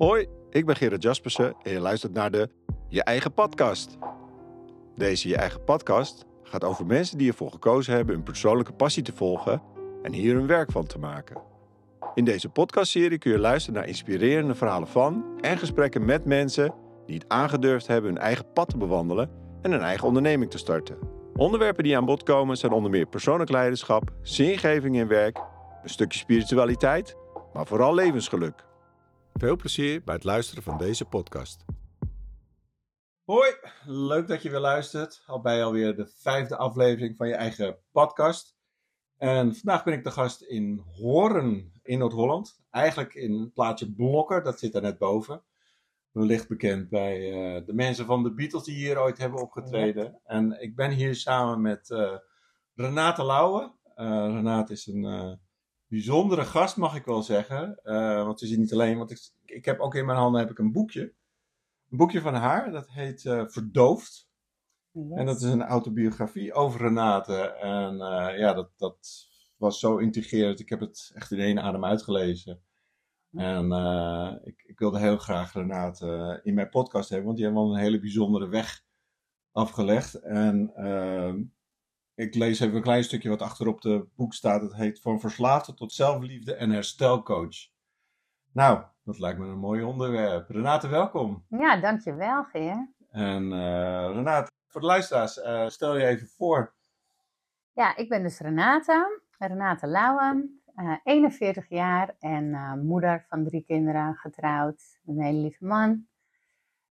[0.00, 2.48] Hoi, ik ben Gerard Jaspersen en je luistert naar de
[2.88, 3.98] Je Eigen Podcast.
[4.96, 9.12] Deze Je Eigen Podcast gaat over mensen die ervoor gekozen hebben hun persoonlijke passie te
[9.12, 9.62] volgen
[10.02, 11.40] en hier hun werk van te maken.
[12.14, 16.74] In deze podcastserie kun je luisteren naar inspirerende verhalen van en gesprekken met mensen
[17.06, 19.30] die het aangedurfd hebben hun eigen pad te bewandelen
[19.62, 20.98] en een eigen onderneming te starten.
[21.34, 25.38] Onderwerpen die aan bod komen zijn onder meer persoonlijk leiderschap, zingeving in werk,
[25.82, 27.16] een stukje spiritualiteit,
[27.52, 28.68] maar vooral levensgeluk.
[29.40, 31.64] Veel plezier bij het luisteren van deze podcast.
[33.24, 33.50] Hoi,
[33.84, 35.22] leuk dat je weer luistert.
[35.26, 38.56] Al bij alweer de vijfde aflevering van je eigen podcast.
[39.16, 42.60] En vandaag ben ik de gast in Horen in Noord-Holland.
[42.70, 45.42] Eigenlijk in het plaatsje Blokker, dat zit daar net boven.
[46.10, 50.04] Wellicht bekend bij uh, de mensen van de Beatles die hier ooit hebben opgetreden.
[50.04, 50.18] Ja.
[50.24, 52.16] En ik ben hier samen met uh,
[52.74, 53.72] Renate Lauwe.
[53.96, 55.38] Uh, Renate is een
[55.90, 57.80] bijzondere gast, mag ik wel zeggen.
[57.84, 60.50] Uh, want ze is niet alleen, want ik, ik heb ook in mijn handen heb
[60.50, 61.14] ik een boekje.
[61.90, 64.28] Een boekje van haar, dat heet uh, Verdoofd.
[64.92, 65.18] Yes.
[65.18, 67.36] En dat is een autobiografie over Renate.
[67.52, 70.60] En uh, ja, dat, dat was zo intrigerend.
[70.60, 72.62] Ik heb het echt in één adem uitgelezen.
[73.32, 73.72] En
[74.44, 77.80] ik, ik, wilde heel graag Renate in mijn podcast hebben, want die heeft wel een
[77.80, 78.84] hele bijzondere weg
[79.52, 80.14] afgelegd.
[80.14, 81.42] En ehm,
[82.14, 84.62] ik lees even een klein stukje wat achterop de boek staat.
[84.62, 87.68] Het heet Van verslaafde tot zelfliefde en herstelcoach.
[88.52, 90.50] Nou, dat lijkt me een mooi onderwerp.
[90.50, 91.44] Renate, welkom.
[91.48, 92.88] Ja, dankjewel, Geer.
[93.10, 96.74] En uh, Renate, voor de luisteraars, uh, stel je even voor.
[97.72, 103.64] Ja, ik ben dus Renate, Renate Lauwen, uh, 41 jaar en eh, moeder van drie
[103.64, 106.06] kinderen, getrouwd, een hele lieve man.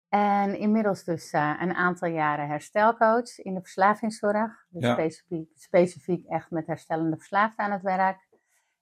[0.09, 4.65] En inmiddels dus uh, een aantal jaren herstelcoach in de verslavingszorg.
[4.69, 4.93] Dus ja.
[4.93, 8.27] specifiek, specifiek echt met herstellende verslaafden aan het werk.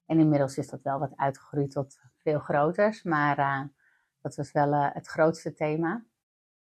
[0.06, 3.04] En inmiddels is dat wel wat uitgegroeid tot veel groters.
[3.04, 3.62] Maar uh,
[4.22, 6.06] dat was wel uh, het grootste thema.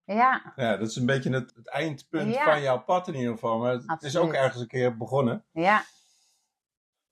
[0.03, 0.53] Ja.
[0.55, 2.43] Ja, dat is een beetje het, het eindpunt ja.
[2.43, 3.59] van jouw pad in ieder geval.
[3.59, 4.13] Maar het Absoluut.
[4.13, 5.45] is ook ergens een keer begonnen.
[5.51, 5.83] Ja.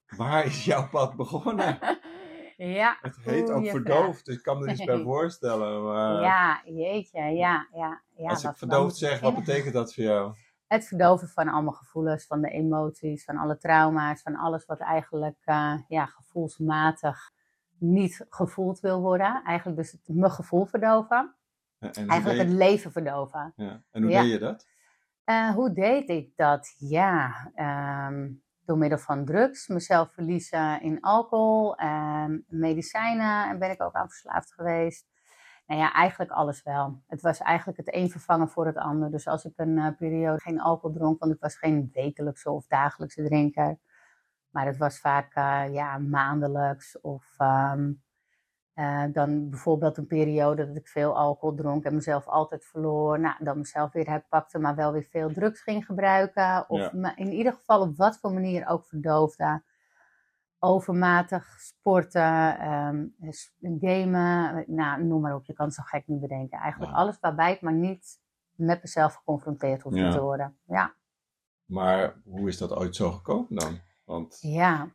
[0.05, 1.79] Waar is jouw pad begonnen?
[2.57, 5.83] Ja, het heet ook verdoofd, dus ik kan me er iets bij voorstellen.
[5.83, 6.21] Maar...
[6.21, 7.67] Ja, jeetje, ja.
[7.73, 10.33] ja, ja Als ik verdoofd zeg, wat betekent dat voor jou?
[10.67, 15.37] Het verdoven van allemaal gevoelens, van de emoties, van alle trauma's, van alles wat eigenlijk
[15.45, 17.31] uh, ja, gevoelsmatig
[17.77, 19.41] niet gevoeld wil worden.
[19.45, 21.35] Eigenlijk dus het, mijn gevoel verdoven.
[21.79, 23.53] Eigenlijk het leven verdoven.
[23.55, 23.83] Ja.
[23.91, 24.67] En hoe deed je dat?
[25.25, 26.75] Uh, hoe deed ik dat?
[26.77, 27.51] Ja,
[28.09, 33.94] um, door middel van drugs, mezelf verliezen in alcohol, en medicijnen en ben ik ook
[33.94, 35.06] aan verslaafd geweest.
[35.66, 37.01] Nou ja, eigenlijk alles wel.
[37.07, 39.12] Het was eigenlijk het een vervangen voor het ander.
[39.12, 42.68] Dus als ik een uh, periode geen alcohol dronk, want ik was geen wekelijkse of
[42.68, 43.78] dagelijkse drinker.
[44.50, 48.02] Maar het was vaak uh, ja, maandelijks of um,
[48.75, 53.19] uh, dan bijvoorbeeld een periode dat ik veel alcohol dronk en mezelf altijd verloor.
[53.19, 56.69] Nou, dan mezelf weer herpakte, maar wel weer veel drugs ging gebruiken.
[56.69, 57.16] Of ja.
[57.16, 59.63] in ieder geval op wat voor manier ook verdoofde.
[60.59, 63.16] Overmatig sporten, um,
[63.79, 65.45] gamen, nou, noem maar op.
[65.45, 66.59] Je kan het zo gek niet bedenken.
[66.59, 66.97] Eigenlijk ja.
[66.97, 68.22] alles waarbij ik maar niet
[68.56, 70.12] met mezelf geconfronteerd hoef ja.
[70.12, 70.57] te worden.
[70.66, 70.94] Ja.
[71.66, 73.79] Maar hoe is dat ooit zo gekomen dan?
[74.06, 74.38] Want...
[74.41, 74.89] Ja,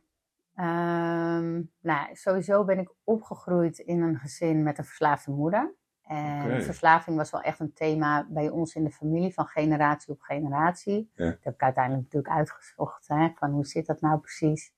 [0.59, 5.75] Um, nou, sowieso ben ik opgegroeid in een gezin met een verslaafde moeder.
[6.03, 6.61] En okay.
[6.61, 11.11] verslaving was wel echt een thema bij ons in de familie, van generatie op generatie.
[11.15, 11.25] Ja.
[11.25, 14.73] Dat heb ik uiteindelijk natuurlijk uitgezocht, hè, van hoe zit dat nou precies.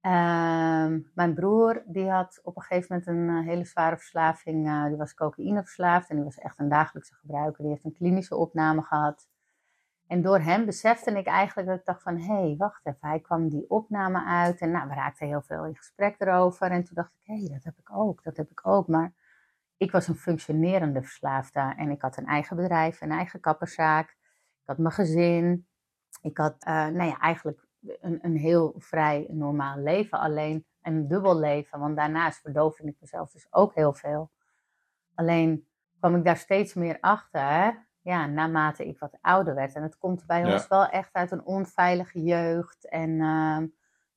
[0.00, 4.66] Um, mijn broer, die had op een gegeven moment een uh, hele zware verslaving.
[4.66, 7.62] Uh, die was cocaïneverslaafd en die was echt een dagelijkse gebruiker.
[7.62, 9.28] Die heeft een klinische opname gehad.
[10.06, 13.20] En door hem besefte ik eigenlijk dat ik dacht van, hé, hey, wacht even, hij
[13.20, 16.70] kwam die opname uit en nou, we raakten heel veel in gesprek erover.
[16.70, 18.88] En toen dacht ik, hé, hey, dat heb ik ook, dat heb ik ook.
[18.88, 19.12] Maar
[19.76, 24.08] ik was een functionerende verslaafde en ik had een eigen bedrijf, een eigen kapperszaak.
[24.62, 25.66] Ik had mijn gezin.
[26.22, 27.66] Ik had, uh, nou ja, eigenlijk
[28.00, 31.78] een, een heel vrij normaal leven, alleen een dubbel leven.
[31.78, 34.30] Want daarnaast verdoofde ik mezelf dus ook heel veel.
[35.14, 35.68] Alleen
[35.98, 37.85] kwam ik daar steeds meer achter?
[38.06, 39.74] Ja, naarmate ik wat ouder werd.
[39.74, 40.52] En het komt bij ja.
[40.52, 42.88] ons wel echt uit een onveilige jeugd.
[42.88, 43.62] En uh,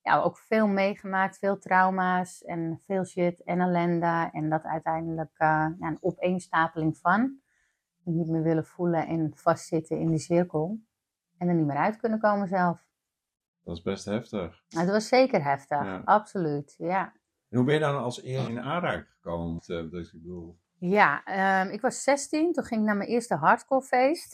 [0.01, 4.29] ja, ook veel meegemaakt, veel trauma's en veel shit en ellende.
[4.31, 5.47] En dat uiteindelijk uh,
[5.79, 7.39] ja, een opeenstapeling van.
[8.03, 10.79] Niet meer willen voelen en vastzitten in die cirkel.
[11.37, 12.87] En er niet meer uit kunnen komen zelf.
[13.63, 14.63] Dat is best heftig.
[14.69, 16.01] Nou, dat was zeker heftig, ja.
[16.05, 17.13] absoluut, ja.
[17.49, 19.59] En hoe ben je dan als eer in aanraking gekomen?
[19.89, 20.59] Dus ik bedoel...
[20.79, 21.23] Ja,
[21.61, 22.53] um, ik was 16.
[22.53, 24.33] Toen ging ik naar mijn eerste hardcore feest.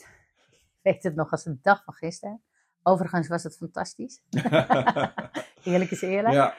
[0.50, 2.42] Ik weet het nog als de dag van gisteren.
[2.82, 4.22] Overigens was het fantastisch.
[5.64, 6.34] eerlijk is eerlijk.
[6.34, 6.54] Ja.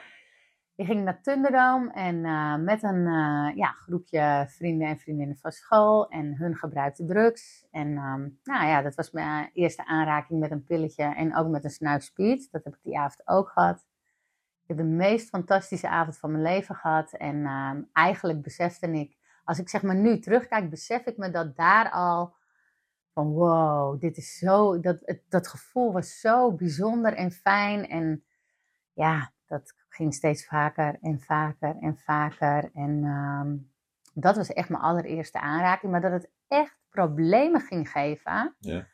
[0.74, 5.52] Die ging naar Thunderdome en eh, met een uh, ja, groepje vrienden en vriendinnen van
[5.52, 6.08] school.
[6.08, 7.66] En hun gebruikte drugs.
[7.70, 11.64] En um, nou ja, dat was mijn eerste aanraking met een pilletje en ook met
[11.64, 12.48] een snuifspeed.
[12.50, 13.86] Dat heb ik die avond ook gehad.
[14.62, 17.12] Ik heb de meest fantastische avond van mijn leven gehad.
[17.12, 19.17] En um, eigenlijk besefte ik,
[19.48, 22.34] als ik zeg maar nu terugkijk, besef ik me dat daar al
[23.12, 27.88] van wow, dit is zo, dat, het, dat gevoel was zo bijzonder en fijn.
[27.88, 28.24] En
[28.92, 32.70] ja, dat ging steeds vaker en vaker en vaker.
[32.74, 33.56] En ehm,
[34.14, 35.92] dat was echt mijn allereerste aanraking.
[35.92, 38.86] Maar dat het echt problemen ging geven, ja.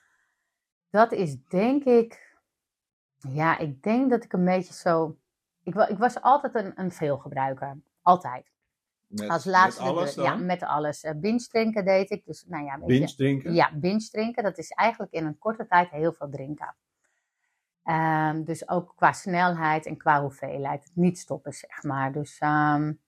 [0.91, 2.39] dat is denk ik,
[3.17, 5.19] ja, ik denk dat ik een beetje zo.
[5.63, 7.81] Ik, ik was altijd een, een veelgebruiker.
[8.03, 8.54] Altijd.
[9.15, 10.15] Met, Als laatste, met alles?
[10.15, 11.05] Ja, met alles.
[11.05, 12.25] Uh, binge drinken deed ik.
[12.25, 13.55] Dus, nou ja, binge drinken?
[13.55, 14.43] Ja, binge drinken.
[14.43, 16.77] Dat is eigenlijk in een korte tijd heel veel drinken.
[17.85, 20.91] Um, dus ook qua snelheid en qua hoeveelheid.
[20.95, 22.13] Niet stoppen, zeg maar.
[22.13, 23.01] Dus um,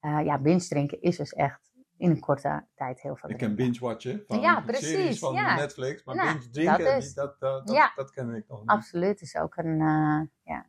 [0.00, 1.66] uh, ja, binge drinken is dus echt
[1.96, 3.30] in een korte tijd heel veel.
[3.30, 5.54] Ik ken binge-watchen van ja, precies, series van ja.
[5.54, 8.68] Netflix, maar nou, binge drinken, dat, is, dat, dat, dat, dat, ken ik nog niet.
[8.68, 10.66] Absoluut, is ook een, uh, ja,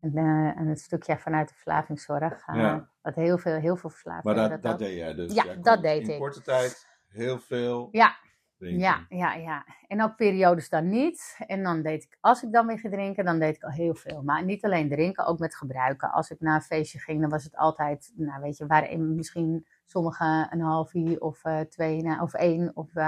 [0.00, 2.46] een, uh, een stukje vanuit de verslavingszorg.
[2.46, 2.88] Ja.
[3.02, 4.24] Wat heel veel, heel veel verslaving.
[4.24, 5.34] Maar dat, dat, dat deed jij dus?
[5.34, 6.12] Ja, dat deed in ik.
[6.12, 8.16] In korte tijd heel veel Ja,
[8.58, 8.80] drinken.
[8.80, 9.66] Ja, ja, ja.
[9.86, 11.38] En ook periodes dan niet.
[11.46, 13.94] En dan deed ik, als ik dan weer ging drinken, dan deed ik al heel
[13.94, 14.22] veel.
[14.22, 16.10] Maar niet alleen drinken, ook met gebruiken.
[16.12, 19.66] Als ik naar een feestje ging, dan was het altijd, nou weet je, waren misschien
[19.84, 22.70] sommigen een halfje of uh, twee, nou, of één.
[22.74, 23.04] Of, uh,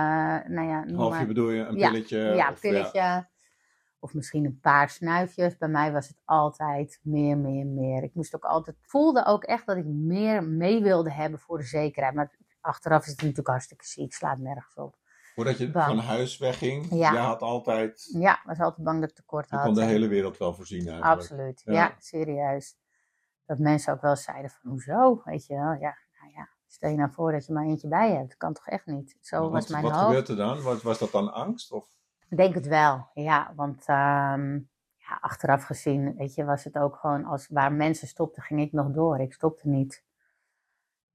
[0.47, 2.19] nou ja, een halfje bedoel je, een ja, pilletje?
[2.19, 2.99] Ja, of, pilletje.
[2.99, 3.31] Ja.
[4.03, 5.57] Of misschien een paar snuifjes.
[5.57, 8.03] Bij mij was het altijd meer, meer, meer.
[8.03, 11.65] Ik moest ook altijd, voelde ook echt dat ik meer mee wilde hebben voor de
[11.65, 12.15] zekerheid.
[12.15, 14.97] Maar achteraf is het natuurlijk hartstikke ziek, slaat nergens op.
[15.35, 15.87] Voordat je Bang.
[15.87, 17.13] van huis wegging, Ja.
[17.13, 19.65] je had altijd, Ja, was altijd bang dat ik tekort je had.
[19.65, 21.05] kon de hele wereld wel voorzien eigenlijk.
[21.21, 21.73] Absoluut, Ja.
[21.73, 21.95] ja.
[21.99, 22.77] serieus.
[23.47, 25.21] Dat mensen ook wel zeiden van, hoezo?
[25.25, 26.49] Weet je wel, ja, nou ja.
[26.67, 28.29] Stel je nou voor dat je maar eentje bij hebt.
[28.29, 29.17] Dat kan toch echt niet?
[29.21, 30.05] Zo was wat, mijn wat hoofd.
[30.05, 30.63] gebeurt er dan?
[30.63, 31.73] Wat, was dat dan angst?
[31.73, 31.89] Of?
[32.33, 33.53] Ik denk het wel, ja.
[33.57, 34.55] Want ehm,
[34.97, 38.73] ja, achteraf gezien, weet je, was het ook gewoon als waar mensen stopten, ging ik
[38.73, 39.21] nog door.
[39.21, 40.05] Ik stopte niet.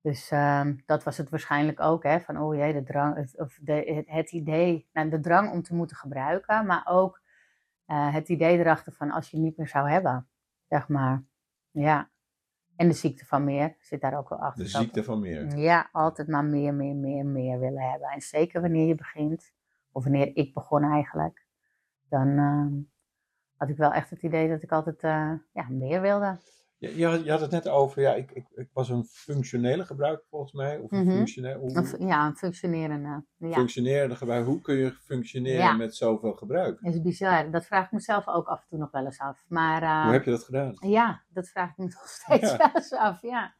[0.02, 3.60] Dus ehm, dat was het waarschijnlijk ook, hè, van oh jee, de drang, het, of
[3.62, 7.22] de, het, het idee, nou, de drang om te moeten gebruiken, maar ook
[7.86, 10.30] eh, het idee erachter van als je het niet meer zou hebben,
[10.68, 11.24] zeg maar.
[11.72, 12.10] Ja.
[12.76, 14.64] En de ziekte van meer zit daar ook wel achter.
[14.64, 15.58] De ziekte van meer.
[15.58, 18.10] ja, altijd maar meer, meer, meer, meer willen hebben.
[18.10, 19.56] En zeker wanneer je begint,
[19.98, 21.46] of wanneer ik begon eigenlijk,
[22.10, 22.74] dan ehm,
[23.56, 26.38] had ik wel echt het idee dat ik altijd eh, ja, meer wilde.
[26.78, 29.86] Je, je, had, je had het net over, ja, ik, ik, ik was een functionele
[29.86, 30.78] gebruiker volgens mij.
[30.78, 31.10] Of een
[31.60, 33.26] hoe, fu- ja, een functionerende.
[33.38, 34.52] Ja, functionerende gebruiker.
[34.52, 35.74] Hoe kun je functioneren Ja.
[35.74, 36.82] met zoveel gebruik?
[36.82, 37.52] dat is bizar.
[37.52, 39.46] Dat vraag ik mezelf ook af en toe nog wel eens af.
[39.48, 40.76] Maar eh, Hoe heb je dat gedaan?
[40.80, 42.58] ja, dat vraag ik me nog steeds Ja.
[42.58, 43.22] wel eens af.
[43.22, 43.56] Ja.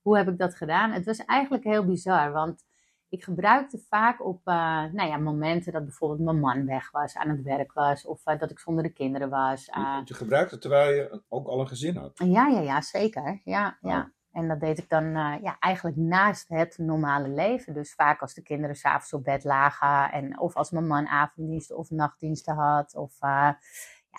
[0.00, 0.90] Hoe heb ik dat gedaan?
[0.92, 2.64] Het was eigenlijk heel bizar, want
[3.12, 4.54] ik gebruikte vaak op eh,
[4.92, 8.38] nou ja, momenten dat bijvoorbeeld mijn man weg was, aan het werk was, of eh,
[8.38, 9.66] dat ik zonder de kinderen was.
[9.66, 12.18] eh, Je, je gebruikte terwijl je ook al een gezin had.
[12.24, 13.40] Ja, ja, ja, zeker.
[13.44, 13.90] Ja, Oh.
[13.90, 14.12] ja.
[14.32, 15.04] En dat deed ik dan
[15.42, 17.74] ja, eigenlijk naast het normale leven.
[17.74, 20.12] Dus vaak als de kinderen s'avonds op bed lagen.
[20.12, 22.94] En, of als mijn man avonddiensten of nachtdiensten had.
[22.96, 23.58] Of ja,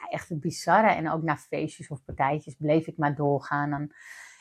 [0.10, 0.88] echt het bizarre.
[0.92, 3.70] En ook naar feestjes of partijtjes bleef ik maar doorgaan.
[3.70, 3.92] Dan,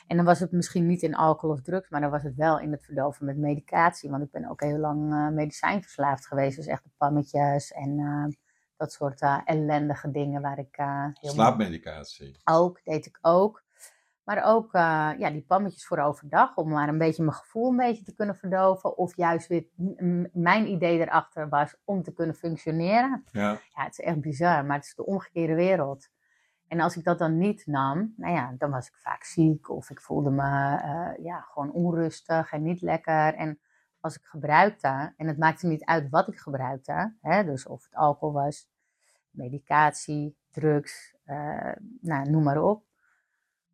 [0.07, 1.89] en dan was het misschien niet in alcohol of drugs.
[1.89, 4.09] Maar dan was het wel in het verdoven met medicatie.
[4.09, 6.55] Want ik ben ook heel lang eh, medicijnverslaafd geweest.
[6.55, 8.35] Dus echt de pammetjes en eh,
[8.77, 10.75] dat soort eh, ellendige dingen waar ik
[11.19, 12.35] heel Slaapmedicatie.
[12.43, 13.63] ook, deed ik ook.
[14.23, 14.71] Maar ook
[15.17, 18.35] ja, die pammetjes voor overdag, om maar een beetje mijn gevoel een beetje te kunnen
[18.35, 18.97] verdoven.
[18.97, 19.65] Of juist weer
[20.33, 23.23] mijn idee erachter was om te kunnen functioneren.
[23.31, 23.49] Ja.
[23.51, 26.09] Ja, het is echt bizar, maar het is de omgekeerde wereld.
[26.73, 29.89] En als ik dat dan niet nam, nou ja, dan was ik vaak ziek of
[29.89, 33.33] ik voelde me eh, ja, gewoon onrustig en niet lekker.
[33.33, 33.59] En
[33.99, 37.95] als ik gebruikte, en het maakte niet uit wat ik gebruikte, hè, dus of het
[37.95, 38.67] alcohol was,
[39.29, 42.83] medicatie, drugs, eh, nou, noem maar op.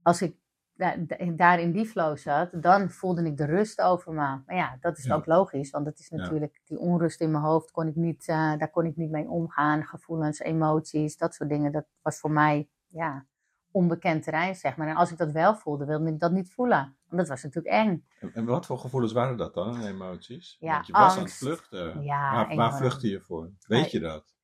[0.01, 0.35] Als ik
[0.73, 4.17] da- da- daar in die flow zat, dan voelde ik de rust over me.
[4.45, 5.15] Maar ja, dat is Ja.
[5.15, 6.17] ook logisch, want het is Ja.
[6.17, 9.29] natuurlijk die onrust in mijn hoofd, kon ik niet, eh, daar kon ik niet mee
[9.29, 9.83] omgaan.
[9.85, 13.25] Gevoelens, emoties, dat soort dingen, dat was voor mij ja,
[13.71, 14.87] onbekend terrein, zeg maar.
[14.87, 16.97] En als ik dat wel voelde, wilde ik dat niet voelen.
[17.07, 18.05] Want dat was natuurlijk eng.
[18.19, 20.57] En, en wat voor gevoelens waren dat dan, emoties?
[20.59, 21.37] Ja, Want je was aan het angst.
[21.37, 22.03] vluchten.
[22.03, 23.51] Ja, waar, waar vluchtte je voor?
[23.67, 24.37] Weet je dat?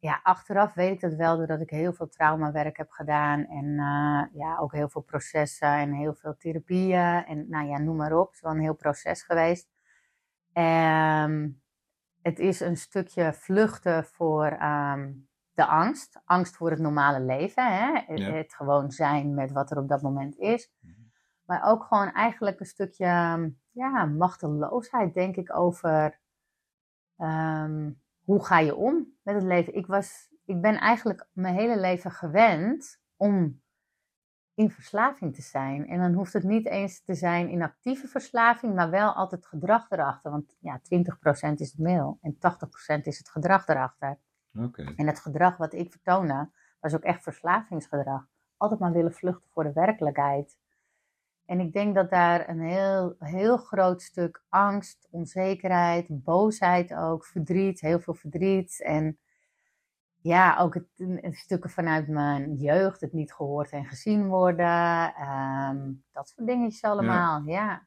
[0.00, 3.46] ja, achteraf weet ik dat wel doordat ik heel veel traumawerk heb gedaan.
[3.46, 7.24] En eh, ja, ook heel veel processen en heel veel therapieën.
[7.24, 8.26] En nou ja, noem maar op.
[8.26, 9.68] Het is wel een heel proces geweest.
[10.52, 11.48] Ehm,
[12.22, 15.12] het is een stukje vluchten voor ehm,
[15.60, 16.20] de angst.
[16.24, 17.76] Angst voor het normale leven.
[17.76, 18.14] Hè?
[18.14, 20.70] Het, gewoon zijn met wat er op dat moment is.
[20.80, 20.94] Mhm.
[21.44, 23.06] Maar ook gewoon eigenlijk een stukje
[23.70, 26.20] ja, machteloosheid, denk ik, over
[27.16, 27.90] ehm,
[28.24, 29.74] hoe ga je om met het leven.
[29.74, 33.60] Ik, was, ik ben eigenlijk mijn hele leven gewend om
[34.54, 35.88] in verslaving te zijn.
[35.88, 39.90] En dan hoeft het niet eens te zijn in actieve verslaving, maar wel altijd gedrag
[39.90, 40.30] erachter.
[40.30, 40.82] Want ja, 20%
[41.54, 44.18] is het mail en 80% is het gedrag erachter.
[44.58, 44.94] Okay.
[44.96, 48.26] En het gedrag wat ik vertoonde, was ook echt verslavingsgedrag.
[48.56, 50.58] Altijd maar willen vluchten voor de werkelijkheid.
[51.44, 57.80] En ik denk dat daar een heel, heel groot stuk angst, onzekerheid, boosheid ook, verdriet,
[57.80, 58.82] heel veel verdriet.
[58.82, 59.18] En
[60.20, 65.14] ja, ook het, stukken vanuit mijn jeugd, het niet gehoord en gezien worden.
[65.14, 67.86] Ehm, dat soort dingetjes allemaal, ja.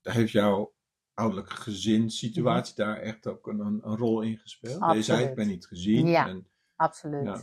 [0.00, 0.12] ja.
[0.12, 0.72] Heeft jouw
[1.14, 4.80] ouderlijke gezinssituatie mm daar echt ook een, een, rol in gespeeld?
[4.80, 5.06] Absoluut.
[5.06, 6.06] Je zei, ik ben niet gezien.
[6.06, 7.24] Ja, en, absoluut.
[7.24, 7.40] Ja.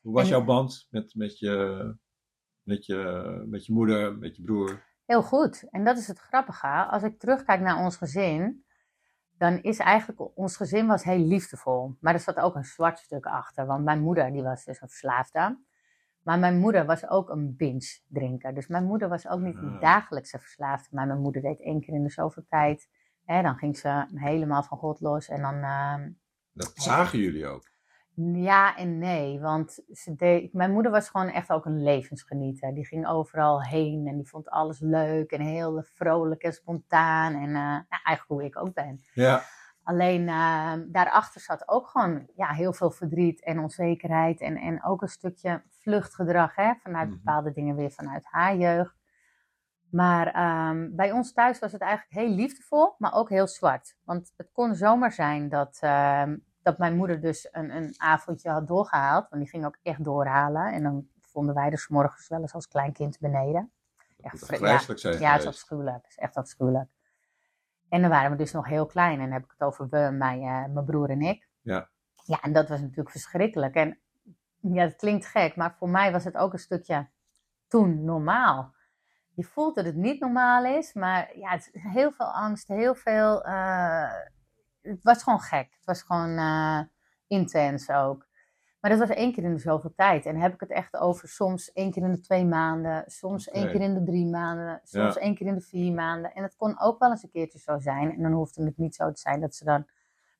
[0.00, 1.94] Hoe was jouw band met, met, je,
[2.62, 4.84] met, je, met je moeder, met je broer?
[5.04, 5.68] Heel goed.
[5.70, 6.66] En dat is het grappige.
[6.66, 8.64] Als ik terugkijk naar ons gezin,
[9.30, 11.96] dan is eigenlijk, ons gezin was heel liefdevol.
[12.00, 13.66] Maar er zat ook een zwart stuk achter.
[13.66, 15.58] Want mijn moeder, die was dus een verslaafde.
[16.22, 18.54] Maar mijn moeder was ook een binge drinker.
[18.54, 19.80] Dus mijn moeder was ook niet een ah.
[19.80, 20.88] dagelijkse verslaafde.
[20.96, 22.88] Maar mijn moeder deed één keer in de zoveel tijd.
[23.30, 25.28] Hè, dan ging ze helemaal van God los.
[25.28, 25.54] En dan...
[25.54, 25.94] Uh,
[26.52, 27.70] dat zagen jullie ook?
[28.34, 32.74] Ja en nee, want ze deed, mijn moeder was gewoon echt ook een levensgenieter.
[32.74, 37.34] Die ging overal heen en die vond alles leuk en heel vrolijk en spontaan.
[37.34, 39.00] En uh, nou, eigenlijk hoe ik ook ben.
[39.12, 39.42] Ja.
[39.82, 44.40] Alleen uh, daarachter zat ook gewoon ja, heel veel verdriet en onzekerheid.
[44.40, 47.16] En, en ook een stukje vluchtgedrag hè, vanuit mhm.
[47.16, 48.99] bepaalde dingen weer vanuit haar jeugd.
[49.90, 50.26] Maar
[50.70, 53.96] um, bij ons thuis was het eigenlijk heel liefdevol, maar ook heel zwart.
[54.04, 56.22] Want het kon zomaar zijn dat uh,
[56.62, 59.28] dat mijn moeder dus een, een avondje had doorgehaald.
[59.28, 60.72] Want die ging ook echt doorhalen.
[60.72, 63.72] En dan vonden wij dus morgens wel eens als kleinkind beneden.
[64.20, 65.96] Echt vreselijk zijn Ja, het is afschuwelijk.
[65.96, 66.88] Het is echt afschuwelijk.
[67.88, 69.18] En dan waren we dus nog heel klein.
[69.18, 71.48] En dan heb ik het over we, mijn, uh, mijn broer en ik.
[71.60, 71.88] Ja.
[72.24, 73.74] Ja, en dat was natuurlijk verschrikkelijk.
[73.74, 73.98] En
[74.60, 77.08] ja, het klinkt gek, maar voor mij was het ook een stukje
[77.68, 78.74] toen normaal.
[79.40, 82.94] Je voelt dat het niet normaal is, maar ja, het is heel veel angst, heel
[82.94, 83.46] veel...
[83.46, 84.12] Uh,
[84.82, 85.72] het was gewoon gek.
[85.76, 86.80] Het was gewoon uh,
[87.26, 88.26] intens ook.
[88.80, 90.26] Maar dat was één keer in de zoveel tijd.
[90.26, 93.70] En heb ik het echt over soms één keer in de twee maanden, soms één
[93.70, 96.32] keer in de drie maanden, soms één keer in de vier maanden.
[96.32, 98.12] En het kon ook wel eens een keertje zo zijn.
[98.12, 99.86] En dan hoefde het niet zo te zijn dat ze dan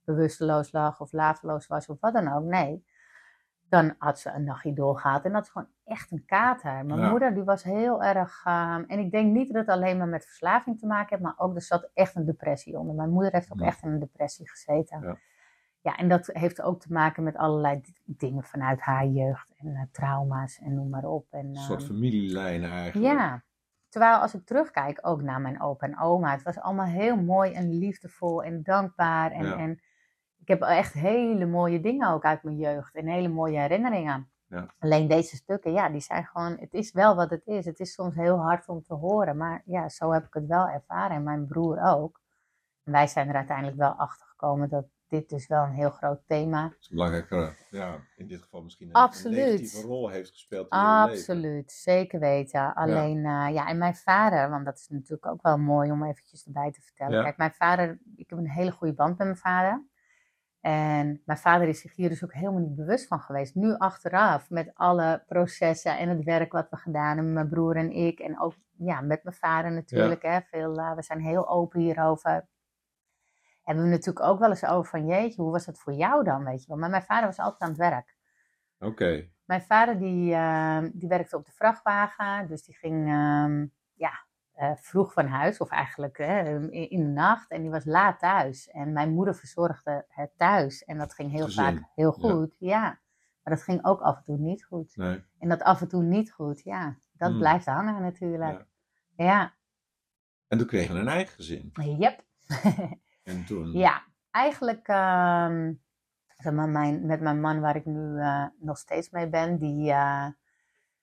[0.04, 2.44] bewusteloos lag of laveloos was of wat dan ook.
[2.44, 2.84] Nee.
[3.68, 6.86] Dan had ze een nachtje doorgehad en dat is gewoon echt een kater.
[6.86, 8.42] Mijn moeder die was heel erg.
[8.44, 11.46] Ehm, en ik denk niet dat het alleen maar met verslaving te maken heeft, maar
[11.46, 12.94] ook er zat echt een depressie onder.
[12.94, 15.00] Mijn moeder heeft ook echt in een depressie gezeten.
[15.00, 15.16] Ja.
[15.80, 15.96] ja.
[15.96, 20.58] en dat heeft ook te maken met allerlei dingen vanuit haar jeugd en uh, trauma's
[20.58, 21.26] en noem maar op.
[21.30, 23.18] En, een soort ehm, familielijnen eigenlijk.
[23.18, 23.42] Ja,
[23.90, 27.52] Terwijl als ik terugkijk ook naar mijn opa en oma, het was allemaal heel mooi
[27.52, 29.30] en liefdevol en dankbaar.
[29.30, 29.80] En, en
[30.38, 34.29] ik heb echt hele mooie dingen ook uit mijn jeugd en hele mooie herinneringen.
[34.50, 34.74] Ja.
[34.78, 37.64] Alleen deze stukken, ja, die zijn gewoon, het is wel wat het is.
[37.64, 40.68] Het is soms heel hard om te horen, maar ja, zo heb ik het wel
[40.68, 42.20] ervaren en mijn broer ook.
[42.84, 46.20] En wij zijn er uiteindelijk wel achter gekomen dat dit dus wel een heel groot
[46.26, 46.74] thema.
[46.78, 46.88] is.
[46.88, 49.74] een belangrijke, ja, in dit geval misschien een, Absoluut.
[49.74, 52.74] een rol heeft gespeeld in Absoluut, zeker weten.
[52.74, 53.48] Alleen, ja.
[53.48, 56.72] Uh, ja, en mijn vader, want dat is natuurlijk ook wel mooi om eventjes erbij
[56.72, 57.22] te vertellen.
[57.22, 59.84] Kijk, mijn vader, ik heb een hele goede band met mijn vader.
[60.60, 63.54] En mijn vader is zich hier dus ook helemaal niet bewust van geweest.
[63.54, 67.90] Nu achteraf, met alle processen en het werk wat we gedaan hebben, mijn broer en
[67.90, 68.18] ik.
[68.18, 70.22] En ook ja, met mijn vader natuurlijk.
[70.22, 72.48] Hè, veel, uh, we zijn heel open hierover.
[73.62, 76.44] Hebben we natuurlijk ook wel eens over van, jeetje, hoe was dat voor jou dan,
[76.44, 76.76] weet je wel.
[76.76, 78.16] Maar mijn vader was altijd aan het werk.
[78.78, 79.28] Oké.
[79.44, 84.26] Mijn vader die, uh, die werkte op de vrachtwagen, dus die ging uh, ja,
[84.60, 87.50] uh, vroeg van huis, of eigenlijk in, de nacht.
[87.50, 88.68] En die was laat thuis.
[88.68, 90.84] En mijn moeder verzorgde het thuis.
[90.84, 92.82] En dat ging heel vaak heel goed, ja.
[93.42, 94.96] Maar dat ging ook af en toe niet goed.
[94.96, 95.24] Nee.
[95.38, 96.98] En dat af en toe niet goed, ja.
[97.12, 97.38] Dat hmm.
[97.38, 98.66] blijft hangen natuurlijk.
[99.16, 99.24] Ja.
[99.24, 99.54] ja.
[100.48, 101.72] En toen kregen we een eigen gezin.
[101.74, 102.24] Yep.
[103.22, 103.72] en toen?
[103.72, 104.86] Ja, eigenlijk...
[106.36, 109.90] Zeg maar, mijn, met mijn man waar ik nu uh, nog steeds mee ben, die...
[109.90, 110.26] Uh,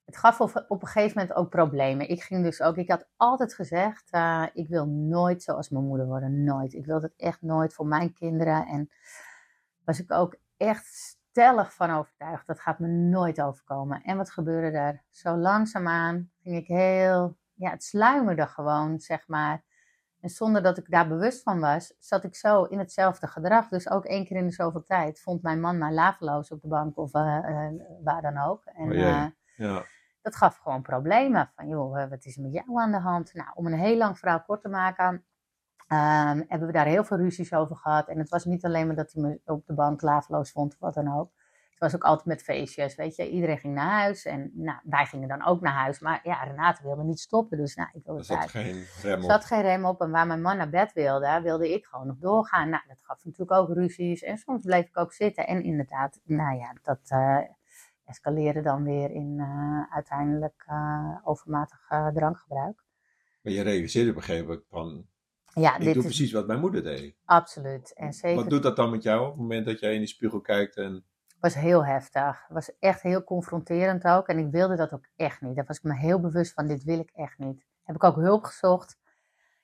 [0.07, 2.09] het gaf op, op, een gegeven moment ook problemen.
[2.09, 6.05] Ik ging dus ook, ik had altijd gezegd, uh, ik wil nooit zoals mijn moeder
[6.05, 6.73] worden, nooit.
[6.73, 8.65] Ik wil het echt nooit voor mijn kinderen.
[8.65, 8.89] En
[9.85, 14.01] was ik ook echt stellig van overtuigd, dat gaat me nooit overkomen.
[14.03, 15.03] En wat gebeurde er?
[15.11, 19.63] Zo langzaamaan ging ik heel, ja, het sluimerde gewoon, zeg maar.
[20.19, 23.67] En zonder dat ik daar bewust van was, zat ik zo in hetzelfde gedrag.
[23.67, 26.67] Dus ook één keer in de zoveel tijd vond mijn man mij laveloos op de
[26.67, 27.69] bank of uh, uh,
[28.03, 28.65] waar dan ook.
[28.65, 29.33] En oh ja.
[30.27, 31.51] Dat gaf gewoon problemen.
[31.55, 33.33] Van joh, wat is er met jou aan de hand?
[33.33, 35.13] Nou, om een heel lang verhaal kort te maken,
[35.87, 38.07] um, hebben we daar heel veel ruzies over gehad.
[38.07, 40.79] En het was niet alleen maar dat hij me op de bank laveloos vond of
[40.79, 41.31] wat dan ook.
[41.69, 43.29] Het was ook altijd met feestjes, weet je.
[43.29, 45.99] Iedereen ging naar huis en nou, wij gingen dan ook naar huis.
[45.99, 49.17] Maar ja, Renate wilde niet stoppen, dus nou, ik wilde Er zat geen rem Er
[49.17, 49.23] op.
[49.23, 52.17] zat geen rem op en waar mijn man naar bed wilde, wilde ik gewoon nog
[52.17, 52.69] doorgaan.
[52.69, 55.47] Nou, dat gaf natuurlijk ook ruzies en soms bleef ik ook zitten.
[55.47, 57.39] En inderdaad, nou ja, dat uh,
[58.07, 62.83] escaleerde dan weer in uh, uiteindelijk uh, overmatig drankgebruik.
[63.41, 65.07] Maar je realiseerde op een gegeven moment van,
[65.61, 67.15] ja, ik dit doe is precies wat mijn moeder deed.
[67.25, 67.93] absoluut.
[67.93, 70.07] En zeker Wat doet dat dan met jou op het moment dat jij in die
[70.07, 71.05] spiegel kijkt en...
[71.39, 72.43] was heel heftig.
[72.43, 74.27] Het was echt heel confronterend ook.
[74.27, 75.55] En ik wilde dat ook echt niet.
[75.55, 77.65] Daar was ik me heel bewust van, dit wil ik echt niet.
[77.83, 78.97] Heb ik ook hulp gezocht.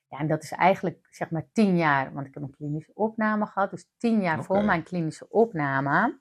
[0.10, 3.46] Ja, en dat is eigenlijk zeg maar tien jaar, want ik heb een klinische opname
[3.46, 3.70] gehad.
[3.70, 6.20] Dus tien jaar voor mijn klinische opname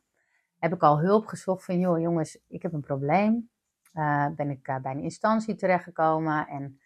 [0.62, 3.50] heb ik al hulp gezocht van, joh jongens, ik heb een probleem.
[3.92, 6.80] Eh, ben ik eh, bij een instantie terechtgekomen en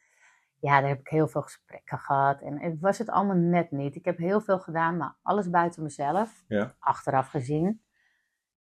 [0.61, 2.41] ja, daar heb ik heel veel gesprekken gehad.
[2.41, 3.95] En het was het allemaal net niet.
[3.95, 6.45] Ik heb heel veel gedaan, maar alles buiten mezelf.
[6.49, 6.75] Ja.
[6.79, 7.83] Achteraf gezien.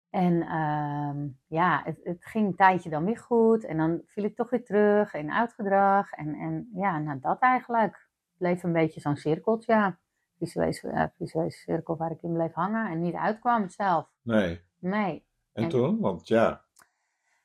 [0.09, 3.65] En ehm, ja, het, het ging een tijdje dan weer goed.
[3.65, 6.11] En dan viel ik toch weer terug in uitgedrag.
[6.11, 8.07] En, en ja, nou dat eigenlijk.
[8.37, 9.73] Bleef een beetje zo'n cirkeltje.
[9.73, 9.99] Ja.
[10.37, 14.11] Visuele, uh, visuele cirkel waar ik in bleef hangen en niet uitkwam zelf.
[14.21, 14.67] Nee.
[14.79, 15.25] Nee.
[15.53, 15.99] En, En- toen?
[15.99, 16.61] Want ja,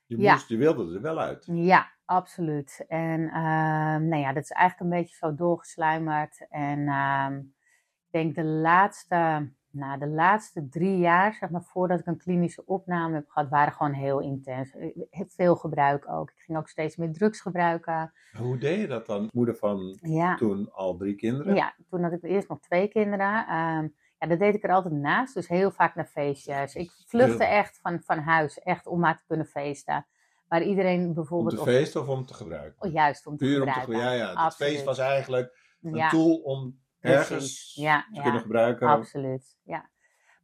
[0.07, 0.33] je, Ja.
[0.33, 1.45] moest, je wilde er wel uit.
[1.53, 2.85] Ja, absoluut.
[2.89, 6.47] En ehm, nou ja, dat is eigenlijk een beetje zo doorgesluimerd.
[6.51, 12.07] En ehm, ik denk de laatste, nou, de laatste drie jaar, zeg maar, voordat ik
[12.07, 14.71] een klinische opname heb gehad, waren gewoon heel intens.
[14.75, 16.31] Eh, Veel gebruik ook.
[16.31, 18.13] Ik ging ook steeds meer drugs gebruiken.
[18.39, 19.29] Hoe deed je dat dan?
[19.33, 21.55] Moeder van Ja, toen al drie kinderen?
[21.55, 23.47] ja toen had ik eerst nog twee kinderen.
[23.47, 23.89] Ehm,
[24.25, 25.35] ja, dat deed ik er altijd naast.
[25.35, 26.75] Dus heel vaak naar feestjes.
[26.75, 30.07] Ik vluchtte echt van, van huis, echt om maar te kunnen feesten.
[30.49, 31.55] Waar iedereen Om bijvoorbeeld...
[31.55, 32.83] te op- feesten of om te gebruiken?
[32.89, 33.95] oh, juist om te Puur om te gebruiken.
[33.95, 34.19] gebruiken.
[34.19, 34.31] Ja, ja.
[34.31, 34.73] Het Absoluut.
[34.73, 36.09] feest was eigenlijk een Ja.
[36.09, 38.89] tool om ergens Ja, te ja, kunnen gebruiken.
[38.89, 39.89] Absoluut, ja.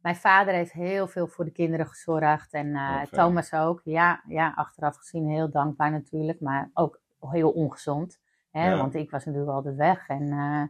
[0.01, 3.01] Mijn vader heeft heel veel voor de kinderen gezorgd en eh.
[3.01, 3.81] Thomas ook.
[3.83, 8.19] Ja, ja, achteraf gezien heel dankbaar natuurlijk, maar ook heel ongezond.
[8.51, 8.77] Hè?
[8.77, 10.07] Want ik was natuurlijk altijd weg.
[10.07, 10.63] En, eh,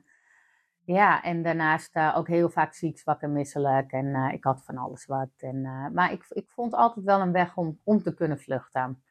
[0.85, 3.91] ja, en daarnaast eh, ook heel vaak ziek, zwak en misselijk.
[3.91, 5.29] En eh, ik had van alles wat.
[5.37, 9.03] En, eh, maar ik, ik vond altijd wel een weg om, om te kunnen vluchten.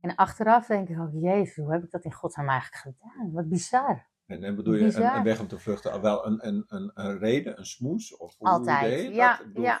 [0.00, 3.32] En achteraf denk ik ook, jezus, hoe heb ik dat in godsnaam eigenlijk gedaan?
[3.32, 4.06] Wat bizar.
[4.26, 7.18] En, en bedoel je een, weg om te vluchten, al wel een, een, een, een
[7.18, 8.16] reden, een smoes?
[8.16, 9.80] Of hoe Altijd, je ja, ja.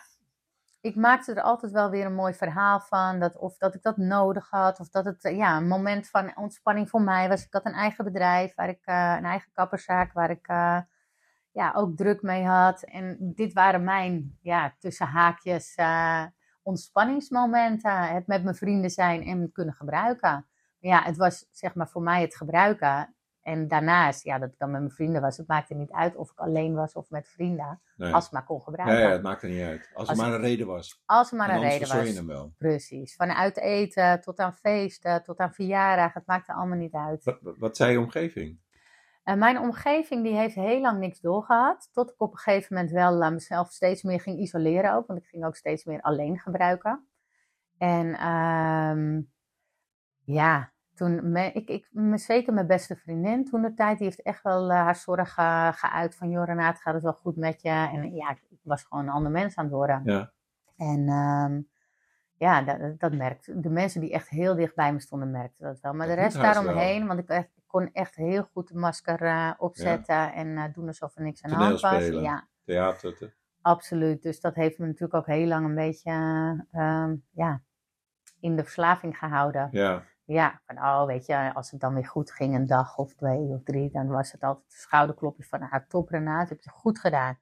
[0.80, 3.20] ik maakte er altijd wel weer een mooi verhaal van.
[3.20, 4.80] Dat, of dat ik dat nodig had.
[4.80, 7.44] Of dat het ja, een moment van ontspanning voor mij was.
[7.44, 10.46] Ik had een eigen bedrijf, waar ik, een eigen kapperszaak, waar ik
[11.54, 12.82] ja, ook druk mee had.
[12.82, 16.24] En dit waren mijn, ja, tussen haakjes, eh,
[16.62, 18.02] ontspanningsmomenten.
[18.08, 20.46] Het met mijn vrienden zijn en kunnen gebruiken.
[20.78, 23.14] Ja, het was zeg maar voor mij het gebruiken.
[23.42, 25.36] En daarnaast, ja, dat ik dan met mijn vrienden was.
[25.36, 27.80] Het maakte niet uit of ik alleen was of met vrienden.
[27.96, 28.12] Nee.
[28.12, 28.98] Als het maar kon gebruiken.
[28.98, 29.90] ja, het maakt er niet uit.
[29.94, 31.02] Als, er maar een reden was.
[31.06, 32.08] Als er maar En een reden was.
[32.08, 32.54] je hem wel.
[32.58, 33.14] Precies.
[33.16, 36.14] Vanuit eten tot aan feesten, tot aan verjaardag.
[36.14, 37.24] Het maakte allemaal niet uit.
[37.24, 38.58] Wat- wat zei je omgeving?
[39.24, 41.88] En mijn omgeving die heeft heel lang niks doorgehad.
[41.92, 45.06] Tot ik op een gegeven moment wel eh, mezelf steeds meer ging isoleren ook.
[45.06, 47.06] Want ik ging ook steeds meer alleen gebruiken.
[47.78, 49.22] En ehm,
[50.24, 54.42] ja, toen, me, ik, ik, zeker mijn beste vriendin toen de tijd, die heeft echt
[54.42, 57.68] wel eh, haar zorg eh, geuit van, joh Renate, gaat het wel goed met je?
[57.68, 60.02] En ja, ik, was gewoon een ander mens aan het worden.
[60.04, 60.32] Ja.
[60.76, 61.60] En ehm,
[62.36, 63.60] ja, dat, dat merkte.
[63.60, 65.94] De mensen die echt heel dicht bij me stonden, merkten dat wel.
[65.94, 69.22] Maar Dat de rest daaromheen, want ik, echt, ik kon echt heel goed de masker
[69.22, 71.90] eh, opzetten en eh, doen alsof er niks aan de hand was.
[72.22, 73.16] Ja, Theater.
[73.16, 74.22] te- absoluut.
[74.22, 77.62] Dus dat heeft me natuurlijk ook heel lang een beetje eh, ehm, ja,
[78.40, 79.68] in de verslaving gehouden.
[79.72, 80.02] Ja.
[80.24, 83.40] Ja, van oh, weet je, als het dan weer goed ging, een dag of twee
[83.40, 86.98] of drie, dan was het altijd een schouderklopje van, ah, top Renate, heb je goed
[86.98, 87.38] gedaan.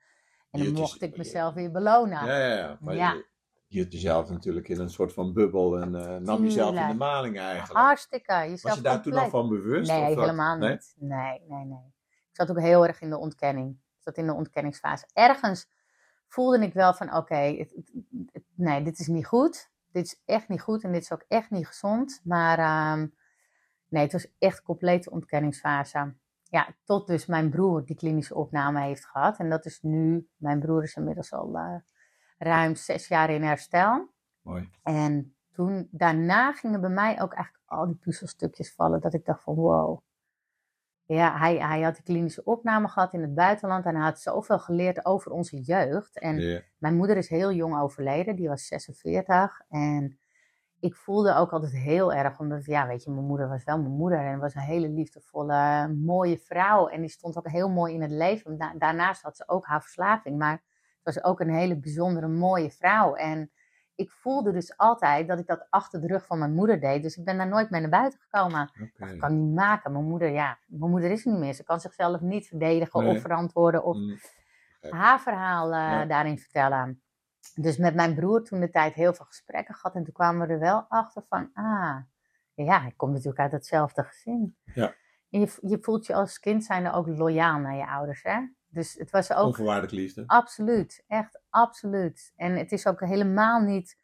[0.50, 2.24] En dan mocht ik je- mezelf weer belonen.
[2.26, 2.78] Ja, ja, ja.
[2.80, 3.22] Maar Ja.
[3.72, 6.94] Je hield jezelf natuurlijk in een soort van bubbel en eh, nam jezelf in de
[6.94, 7.78] maling eigenlijk.
[7.78, 8.32] Hartstikke.
[8.32, 9.90] Jezelf Was je daar toen al van bewust?
[9.90, 10.70] Nee, helemaal Nee?
[10.70, 10.94] niet.
[10.98, 11.94] Nee, nee, nee.
[12.04, 13.70] Ik zat ook heel erg in de ontkenning.
[13.70, 15.06] Ik zat in de ontkenningsfase.
[15.12, 15.68] Ergens
[16.28, 17.66] voelde ik wel van, oké,
[18.54, 19.70] nee, dit is niet goed.
[19.90, 22.20] Dit is echt niet goed en dit is ook echt niet gezond.
[22.24, 23.06] Maar ehm,
[23.88, 26.14] nee, het was echt complete ontkenningsfase.
[26.42, 29.38] Ja, tot dus mijn broer die klinische opname heeft gehad.
[29.38, 31.74] En dat is nu, mijn broer is inmiddels al eh,
[32.42, 34.08] ruim zes jaar in herstel.
[34.40, 34.70] Mooi.
[34.82, 39.00] En toen, daarna gingen bij mij ook eigenlijk al die puzzelstukjes vallen.
[39.00, 40.00] Dat ik dacht van wow,
[41.04, 44.58] Ja, hij, hij had de klinische opname gehad in het buitenland en hij had zoveel
[44.58, 46.18] geleerd over onze jeugd.
[46.18, 49.60] En mijn moeder is heel jong overleden, die was 46.
[49.68, 50.18] En
[50.80, 53.96] ik voelde ook altijd heel erg, omdat, ja, weet je, mijn moeder was wel mijn
[53.96, 56.88] moeder en was een hele liefdevolle, mooie vrouw.
[56.88, 58.58] En die stond ook heel mooi in het leven.
[58.78, 60.62] daarnaast had ze ook haar verslaving, maar
[61.02, 63.14] het was ook een hele bijzondere, mooie vrouw.
[63.14, 63.50] En
[63.94, 67.02] ik voelde dus altijd dat ik dat achter de rug van mijn moeder deed.
[67.02, 68.70] Dus ik ben daar nooit mee naar buiten gekomen.
[68.96, 69.92] Dat kan niet maken.
[69.92, 71.54] Mijn moeder, ja, mijn moeder is er niet meer.
[71.54, 74.18] Ze kan zichzelf niet verdedigen of verantwoorden of mm.
[74.80, 77.02] haar verhaal uh, daarin vertellen.
[77.54, 79.96] Dus met mijn broer toen de tijd heel veel gesprekken gehad.
[79.96, 81.96] En toen kwamen we er wel achter van, ah,
[82.54, 84.56] ja, ik kom natuurlijk uit hetzelfde gezin.
[84.64, 84.94] Ja.
[85.30, 88.40] En je, je voelt je als kind zijnde ook loyaal naar je ouders, hè?
[88.72, 89.46] Dus het was ook...
[89.46, 90.24] Onvoorwaardelijk liefde.
[90.26, 92.32] Absoluut, echt absoluut.
[92.36, 94.00] En het is ook helemaal niet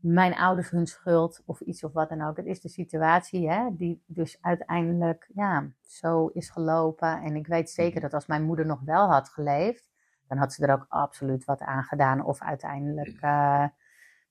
[0.00, 2.36] mijn ouders hun schuld of iets of wat dan ook.
[2.36, 7.22] Het is de situatie hè, die dus uiteindelijk ja, zo is gelopen.
[7.22, 8.02] En ik weet zeker mhm.
[8.02, 9.90] dat als mijn moeder nog wel had geleefd,
[10.28, 12.24] dan had ze er ook absoluut wat aan gedaan.
[12.24, 13.66] Of uiteindelijk uh,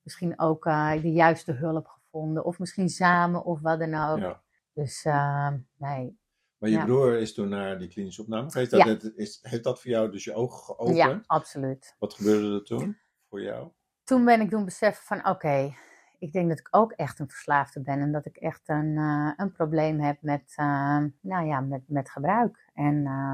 [0.01, 2.45] misschien ook uh, de juiste hulp gevonden.
[2.45, 4.19] Of misschien samen of wat dan ook.
[4.19, 4.41] Ja.
[4.73, 6.19] Dus uh, nee,
[6.63, 8.71] maar je broer is toen naar die klinische opname geweest.
[8.71, 9.11] Dat, ja.
[9.15, 10.95] is, heeft dat voor jou dus je ogen geopend?
[10.95, 11.95] Ja, absoluut.
[11.99, 12.97] Wat gebeurde er toen
[13.29, 13.67] voor jou?
[14.03, 15.75] Toen ben ik doen beseffen van oké,
[16.19, 17.99] ik denk dat ik ook echt een verslaafde ben.
[17.99, 22.09] En dat ik echt een, uh, een probleem heb met, uh, nou ja, met, met
[22.09, 22.69] gebruik.
[22.73, 23.33] En uh,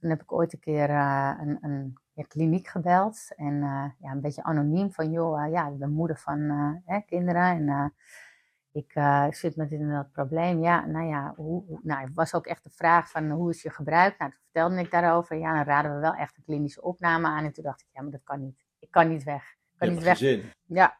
[0.00, 3.28] toen heb ik ooit een keer een, een ja, kliniek gebeld.
[3.36, 3.60] En
[3.98, 6.40] ja, een beetje anoniem van joh, ja, ik ben moeder van
[6.84, 7.68] hè, kinderen.
[7.68, 7.94] En
[8.72, 10.62] ik uh, zit met in dat probleem.
[10.62, 13.70] Ja, nou ja, hoe, nou, het was ook echt de vraag van hoe is je
[13.70, 14.18] gebruik?
[14.18, 15.38] Nou, toen vertelde ik daarover.
[15.38, 17.44] Ja, dan raden we wel echt een klinische opname aan.
[17.44, 18.64] En toen dacht ik, ja, maar dat kan niet.
[18.78, 19.42] Ik kan niet weg.
[19.42, 20.16] Ik kan niet weg.
[20.16, 20.52] Zin.
[20.64, 20.96] Ja,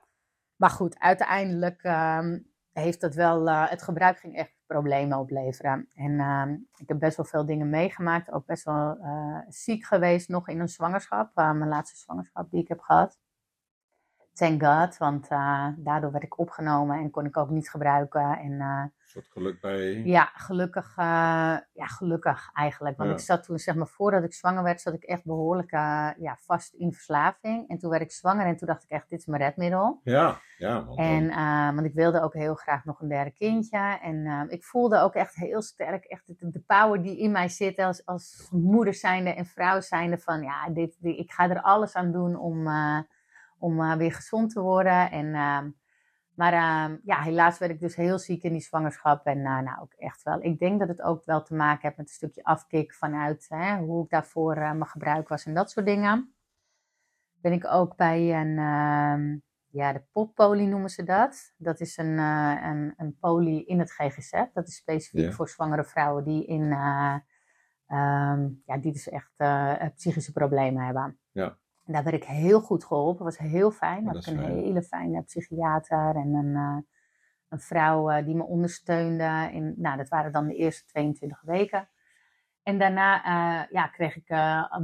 [0.56, 5.88] maar goed, uiteindelijk um, heeft dat wel, uh, het gebruik ging echt problemen opleveren.
[5.94, 6.44] En uh,
[6.76, 8.30] ik heb best wel veel dingen meegemaakt.
[8.30, 11.34] Ook best wel uh, ziek geweest nog in een zwangerschap.
[11.34, 13.18] mijn laatste zwangerschap die ik heb gehad
[14.38, 18.38] thank God, want uh, daardoor werd ik opgenomen en kon ik ook niet gebruiken.
[18.38, 20.02] En, uh, soort geluk bij.
[20.04, 21.04] Ja, gelukkig, uh,
[21.72, 22.96] ja, gelukkig eigenlijk.
[22.96, 26.36] Want ik zat toen, zeg maar, voordat ik zwanger werd, zat ik echt behoorlijk ja,
[26.40, 27.68] vast in verslaving.
[27.68, 30.00] En toen werd ik zwanger en toen dacht ik echt, dit is mijn redmiddel.
[30.04, 30.84] Ja, ja.
[30.84, 31.28] Want, en,
[31.74, 33.98] want ik wilde ook heel graag nog een derde kindje.
[34.02, 37.78] En ik voelde ook echt heel sterk, echt de, de, power die in mij zit
[37.78, 40.18] als, als moeder zijnde en vrouw zijnde.
[40.18, 42.68] Van ja, dit, dit, ik ga er alles aan doen om
[43.58, 45.10] om uh, weer gezond te worden.
[45.10, 45.60] En, uh,
[46.34, 49.26] maar uh, ja, helaas werd ik dus heel ziek in die zwangerschap.
[49.26, 50.42] En uh, nou, ook echt wel.
[50.42, 53.76] Ik denk dat het ook wel te maken heeft met een stukje afkik vanuit hè,
[53.76, 56.32] hoe ik daarvoor uh, mijn gebruik was en dat soort dingen.
[57.40, 61.54] Ben ik ook bij een, ehm, ja, de poppoly noemen ze dat.
[61.56, 64.32] Dat is een, een, een poli in het GGZ.
[64.52, 69.32] Dat is specifiek voor zwangere vrouwen die in, um, ja, die dus echt
[69.94, 71.18] psychische problemen hebben.
[71.30, 71.58] Ja.
[71.92, 73.24] Daar werd ik heel goed geholpen.
[73.24, 74.06] Dat was heel fijn.
[74.06, 76.78] Had ik een hele fijne psychiater en een, uh,
[77.48, 79.48] een vrouw uh, die me ondersteunde.
[79.52, 81.88] In, nou, dat waren dan de eerste 22 weken.
[82.62, 84.26] En daarna uh, ja, kreeg ik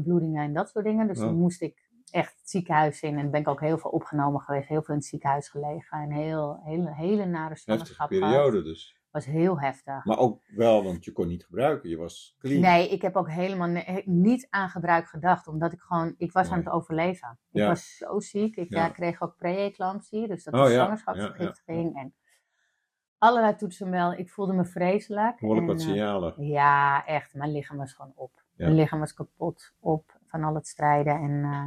[0.03, 1.07] bloedingen en dat soort dingen.
[1.07, 3.19] Dus toen moest ik echt het ziekenhuis in.
[3.19, 4.69] En ben ik ook heel veel opgenomen geweest.
[4.69, 5.99] Heel veel in het ziekenhuis gelegen.
[5.99, 10.05] En heel, hele, hele nare zwangerschap periode dus was heel heftig.
[10.05, 11.89] Maar ook wel, want je kon niet gebruiken.
[11.89, 12.61] Je was clean.
[12.61, 15.47] Nee, ik heb ook helemaal niet aan gebruik gedacht.
[15.47, 17.39] Omdat ik gewoon, ik was aan het overleven.
[17.51, 18.57] Ik was zo ziek.
[18.57, 18.89] Ik ja.
[18.89, 20.29] kreeg ook pre-eclampsie.
[20.29, 21.97] Dus dat oh, zwangerschapsvergiftiging.
[21.97, 22.15] En
[23.19, 24.13] allerlei toetsen wel.
[24.13, 25.41] Ik voelde me vreselijk.
[25.41, 26.47] Behoorlijk wat eh, signalen.
[26.47, 27.35] ja, echt.
[27.35, 28.43] Mijn lichaam was gewoon op.
[28.57, 31.15] Mijn lichaam was kapot op van al het strijden.
[31.15, 31.67] En, uh,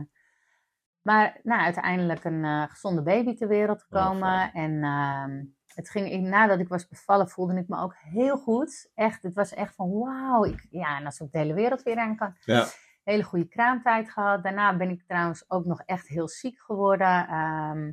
[1.01, 4.53] maar nou, uiteindelijk een uh, gezonde baby ter wereld gekomen.
[4.53, 5.43] en ehm,
[5.77, 8.91] het ging, nadat ik was bevallen, voelde ik me ook heel goed.
[8.95, 10.53] Echt, het was echt van wauw.
[10.69, 12.35] Ja, en als ik de hele wereld weer aan kan.
[12.39, 12.65] Ja.
[13.03, 14.43] Hele goede kraamtijd gehad.
[14.43, 17.27] Daarna ben ik trouwens ook nog echt heel ziek geworden.
[17.27, 17.91] Ehm,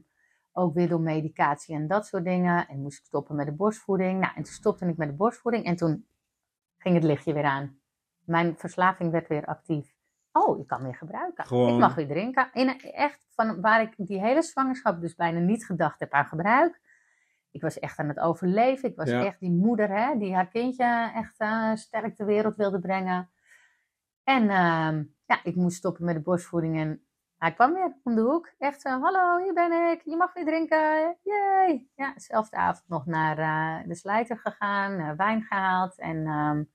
[0.52, 2.68] ook weer door medicatie en dat soort dingen.
[2.68, 4.20] En moest ik stoppen met de borstvoeding.
[4.20, 5.64] Nou, en toen stopte ik met de borstvoeding.
[5.64, 6.06] En toen
[6.78, 7.78] ging het lichtje weer aan.
[8.24, 9.94] Mijn verslaving werd weer actief.
[10.32, 11.44] Oh, ik kan weer gebruiken.
[11.44, 12.48] Ik mag weer drinken.
[12.52, 16.82] In, echt, van waar ik die hele zwangerschap dus bijna niet gedacht heb aan gebruik
[17.54, 18.88] ik was echt aan het overleven.
[18.88, 22.78] Ik was echt die moeder hè, die haar kindje echt uh, sterk ter wereld wilde
[22.78, 23.30] brengen.
[24.24, 27.06] En uh, ja, ik moest stoppen met de borstvoeding en
[27.38, 28.52] hij kwam weer om de hoek.
[28.58, 31.88] Echt zo, hallo, hier ben ik, je mag weer drinken, yay.
[31.94, 35.98] Ja, dezelfde avond nog naar uh, de slijter gegaan, wijn gehaald.
[35.98, 36.70] En um,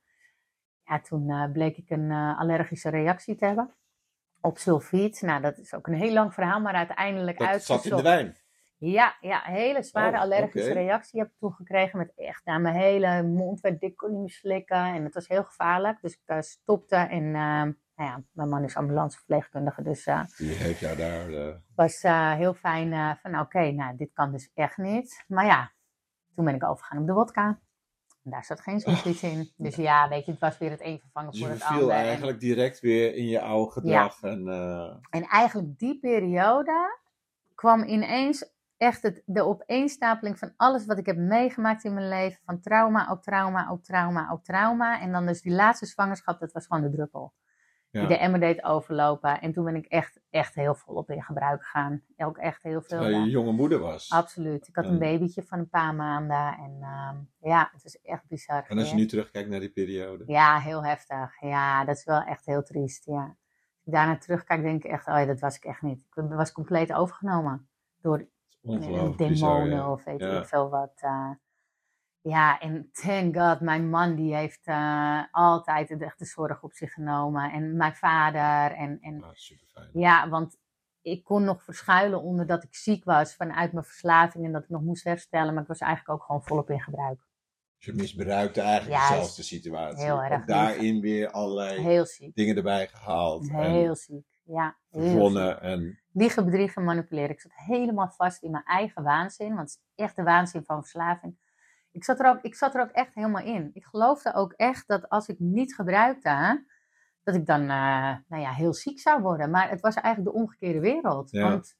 [0.83, 3.73] ja, toen bleek ik een allergische reactie te hebben
[4.41, 5.21] op sulfiet.
[5.21, 8.35] Nou, dat is ook een heel lang verhaal, maar uiteindelijk dat zat in de wijn?
[8.79, 11.97] Ja, ja, hele zware Oh, allergische reactie heb ik toen gekregen.
[11.97, 14.77] Met echt, nou, mijn hele mond werd dik, kon niet meer slikken.
[14.77, 16.01] En het was heel gevaarlijk.
[16.01, 16.95] Dus ik eh, stopte.
[16.95, 19.81] En eh, nou ja, mijn man is ambulanceverpleegkundige.
[19.81, 21.61] Dus eh, Die heeft jou daar...
[21.75, 22.01] was
[22.37, 25.23] heel fijn van oké, nou dit kan dus echt niet.
[25.27, 25.71] Maar ja,
[26.35, 27.59] toen ben ik overgegaan op de wodka.
[28.23, 29.51] En daar zat geen zoiets in.
[29.57, 31.81] Dus ja, weet je, het was weer het een vervangen dus voor je het viel
[31.81, 31.95] ander.
[31.95, 34.21] En- eigenlijk direct weer in je oude gedrag.
[34.21, 34.47] En,
[35.09, 36.97] En eigenlijk die periode
[37.55, 42.39] kwam ineens echt het, de opeenstapeling van alles wat ik heb meegemaakt in mijn leven.
[42.45, 45.01] Van trauma op trauma op trauma op trauma.
[45.01, 47.33] En dan dus die laatste zwangerschap, dat was gewoon de druppel.
[47.89, 47.99] ja.
[47.99, 49.41] Die de emmer deed overlopen.
[49.41, 52.03] En toen ben ik echt, echt heel volop in gebruik gegaan.
[52.17, 52.87] Ook echt heel veel.
[52.99, 53.25] Terwijl je ja.
[53.31, 54.11] jonge moeder was.
[54.11, 54.67] Absoluut.
[54.67, 56.57] Ik had En- een babytje van een paar maanden.
[56.57, 57.17] En ehm,
[57.49, 58.65] ja, het is echt bizar.
[58.67, 60.23] En als je nu terugkijkt naar die periode.
[60.27, 61.41] Ja, heel heftig.
[61.41, 63.05] Ja, dat is wel echt heel triest.
[63.05, 63.23] Ja.
[63.23, 65.99] Als ik daarna terugkijk, denk ik echt, oh ja, dat was ik echt niet.
[66.15, 67.69] Ik was compleet overgenomen
[68.01, 68.27] door
[68.61, 70.91] Ongelooflijk demonen bizar, of weet ik veel wat.
[70.95, 71.29] eh.
[72.21, 76.93] ja, en thank God, mijn man die heeft eh, altijd het echte zorg op zich
[76.93, 77.51] genomen.
[77.51, 78.77] En mijn vader.
[78.77, 80.57] En, en Ah, ja, want
[81.01, 84.69] ik kon nog verschuilen onder dat ik ziek was vanuit mijn verslaving en dat ik
[84.69, 85.53] nog moest herstellen.
[85.53, 87.27] Maar ik was eigenlijk ook gewoon volop in gebruik.
[87.77, 89.09] Dus je misbruikte eigenlijk Juist.
[89.13, 90.03] dezelfde situatie.
[90.03, 92.35] Heel erg daarin weer allerlei Heel ziek.
[92.35, 93.49] dingen erbij gehaald.
[93.51, 94.25] Heel ziek.
[94.51, 95.61] Ja, en heel verwonnen.
[95.61, 97.29] En liegen, bedriegen, manipuleren.
[97.29, 100.81] Ik zat helemaal vast in mijn eigen waanzin, want het is echt de waanzin van
[100.81, 101.37] verslaving.
[101.91, 103.69] Ik zat, er ook, ik zat er ook echt helemaal in.
[103.73, 106.65] Ik geloofde ook echt dat als ik niet gebruikte,
[107.23, 109.49] dat ik dan eh, nou ja, heel ziek zou worden.
[109.49, 111.31] Maar het was eigenlijk de omgekeerde wereld.
[111.31, 111.49] Ja.
[111.49, 111.77] Want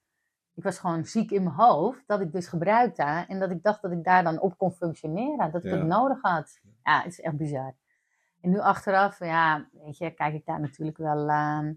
[0.54, 3.82] ik was gewoon ziek in mijn hoofd, dat ik dus gebruikte en dat ik dacht
[3.82, 5.78] dat ik daar dan op kon functioneren, dat ik Ja.
[5.78, 6.60] het nodig had.
[6.84, 7.76] Ja, het is echt bizar.
[8.42, 11.74] En nu achteraf, ja, weet je, kijk ik daar natuurlijk wel ehm,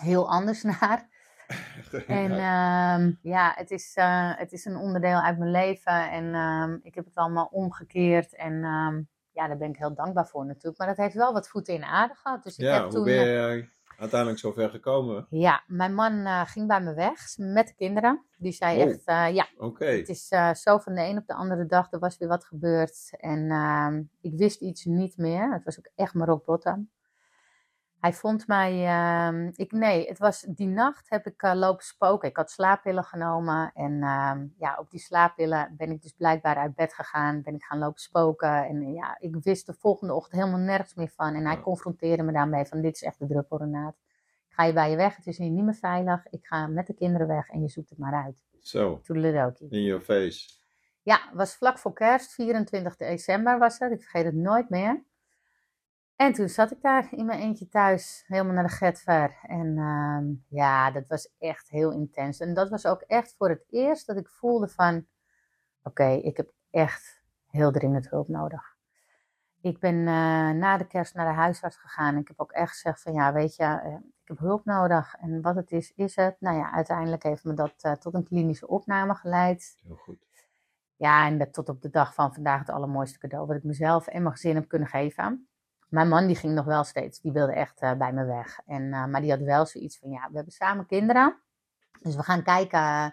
[0.00, 1.08] heel anders naar.
[2.06, 6.10] En ja, ja, het, is, eh, het is een onderdeel uit mijn leven.
[6.10, 8.34] En ehm, ik heb het allemaal omgekeerd.
[8.36, 10.78] En ehm, ja, daar ben ik heel dankbaar voor natuurlijk.
[10.78, 12.42] Maar dat heeft wel wat voeten in de aarde gehad.
[12.42, 13.04] Dus ik ja, heb hoe toen.
[13.04, 15.26] ben je uiteindelijk zo ver gekomen?
[15.30, 18.24] ja, mijn man ging bij me weg met de kinderen.
[18.36, 18.88] Die zei Oh.
[18.88, 19.02] echt,
[19.34, 19.46] ja,
[19.78, 20.28] het is
[20.62, 21.92] zo van de een op de andere dag.
[21.92, 23.10] Er was weer wat gebeurd.
[23.10, 25.52] En ehm, ik wist iets niet meer.
[25.52, 26.90] Het was ook echt maar rock bottom.
[28.06, 32.28] Hij vond mij, ehm, ik, nee, het was die nacht heb ik eh, lopen spoken.
[32.28, 36.74] Ik had slaappillen genomen en ehm, ja, op die slaappillen ben ik dus blijkbaar uit
[36.74, 38.66] bed gegaan, ben ik gaan lopen spoken.
[38.66, 41.34] En ja, ik wist de volgende ochtend helemaal nergens meer van.
[41.34, 43.96] En hij confronteerde me daarmee van, dit is echt de druppel, Renaat.
[44.48, 46.26] Ik ga je bij je weg, het is hier niet meer veilig.
[46.30, 48.44] Ik ga met de kinderen weg en je zoekt het maar uit.
[48.60, 49.68] Zo, Toedeledokie.
[49.70, 50.48] in your face.
[51.02, 53.92] Ja, was vlak voor kerst, 24 december was het.
[53.92, 55.04] Ik vergeet het nooit meer.
[56.16, 59.38] En toen zat ik daar in mijn eentje thuis, helemaal naar de get ver.
[59.42, 62.40] En ehm, ja, dat was echt heel intens.
[62.40, 65.06] En dat was ook echt voor het eerst dat ik voelde van...
[65.82, 68.76] Oké, ik heb echt heel dringend hulp nodig.
[69.60, 72.16] Ik ben eh, na de kerst naar de huisarts gegaan.
[72.16, 75.14] Ik heb ook echt gezegd van ja, weet je, eh, ik heb hulp nodig.
[75.14, 76.36] En wat het is, is het.
[76.40, 79.78] Nou ja, uiteindelijk heeft me dat eh, tot een klinische opname geleid.
[79.82, 80.48] Heel goed.
[80.96, 84.06] Ja, en dat tot op de dag van vandaag het allermooiste cadeau wat ik mezelf
[84.06, 85.48] en mijn gezin heb kunnen geven.
[85.88, 88.60] Mijn man die ging nog wel steeds, die wilde echt eh, bij me weg.
[88.66, 91.42] En, eh, maar die had wel zoiets van, ja, we hebben samen kinderen.
[92.02, 93.06] Dus we gaan kijken, eh,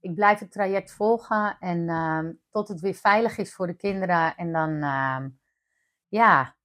[0.00, 4.36] ik blijf het traject volgen en ehm, tot het weer veilig is voor de kinderen.
[4.36, 5.28] En dan, ehm,
[6.08, 6.56] ja,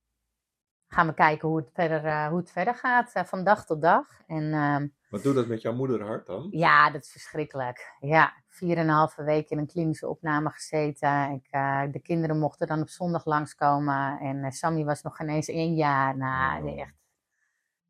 [0.93, 3.81] gaan we kijken hoe het verder, eh, hoe het verder gaat, eh, van dag tot
[3.81, 4.05] dag.
[4.27, 6.47] En ehm, Wat doet dat met jouw moederhart dan?
[6.51, 7.95] ja, dat is verschrikkelijk.
[7.99, 11.31] Ja, vier en een halve week in een klinische opname gezeten.
[11.31, 14.19] Ik, eh, de kinderen mochten dan op zondag langskomen.
[14.19, 16.17] En Sammy was nog geen eens één jaar.
[16.17, 16.79] Nou, Oh.
[16.79, 16.93] echt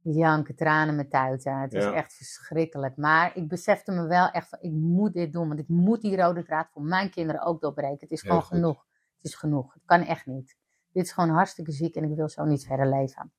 [0.01, 1.57] janken, tranen met tuiten.
[1.57, 1.93] Het is Ja.
[1.93, 2.97] echt verschrikkelijk.
[2.97, 5.47] Maar ik besefte me wel echt van, ik moet dit doen.
[5.47, 7.99] Want ik moet die rode draad voor mijn kinderen ook doorbreken.
[7.99, 8.85] Het is gewoon genoeg.
[9.17, 9.73] Het is genoeg.
[9.73, 10.55] Het kan echt niet.
[10.93, 13.33] Dit is gewoon hartstikke ziek en ik wil zo niet verder leven.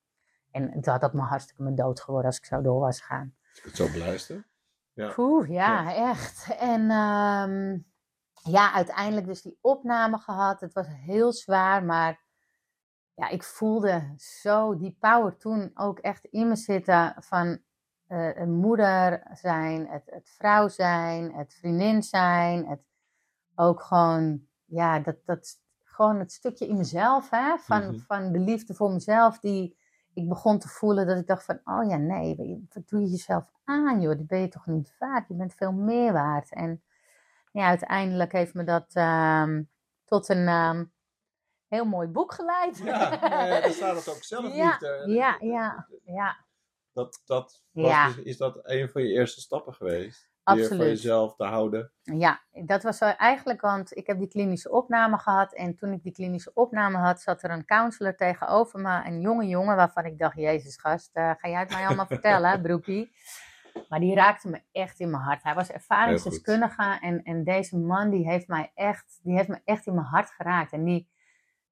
[0.51, 3.35] En het had me hartstikke me dood geworden als ik zo door was gegaan.
[3.49, 4.47] Als ik het zo beluister.
[4.93, 5.13] Ja.
[5.17, 6.55] Oeh, ja, echt.
[6.59, 7.77] En ehm,
[8.51, 10.59] ja, uiteindelijk dus die opname gehad.
[10.59, 12.23] Het was heel zwaar, maar
[13.13, 17.59] ja, ik voelde zo die power toen ook echt in me zitten van
[18.07, 22.81] eh, een moeder zijn, het, het vrouw zijn, het vriendin zijn, het
[23.55, 25.59] ook gewoon, ja, dat, dat
[25.95, 27.97] gewoon het stukje in mezelf, hè, van, Mhm.
[27.99, 29.77] van de liefde voor mezelf, die
[30.13, 33.51] ik begon te voelen dat ik dacht van, oh ja, nee, wat doe je jezelf
[33.63, 36.53] aan, joh, dat ben je toch niet waard, je bent veel meer waard.
[36.53, 36.83] En
[37.51, 39.63] ja, uiteindelijk heeft me dat ehm,
[40.05, 40.85] tot een ehm,
[41.67, 42.77] heel mooi boek geleid.
[42.77, 45.03] Ja, nee, daar staat het ook zelfliefde.
[45.07, 46.45] Ja, ja, ja.
[46.93, 48.07] Dat, dat was Ja.
[48.07, 50.29] dus- is dat een van je eerste stappen geweest?
[50.53, 51.91] Weer van jezelf te houden.
[52.01, 55.53] Ja, dat was eigenlijk, want ik heb die klinische opname gehad.
[55.53, 59.05] En toen ik die klinische opname had, zat er een counselor tegenover me.
[59.05, 62.61] Een jonge jongen waarvan ik dacht, jezus gast, uh, ga jij het mij allemaal vertellen,
[62.61, 63.11] broekie?
[63.89, 65.43] Maar die raakte me echt in mijn hart.
[65.43, 69.85] Hij was ervaringsdeskundige en, en deze man die heeft, mij echt, die heeft me echt
[69.85, 70.71] in mijn hart geraakt.
[70.71, 71.09] En die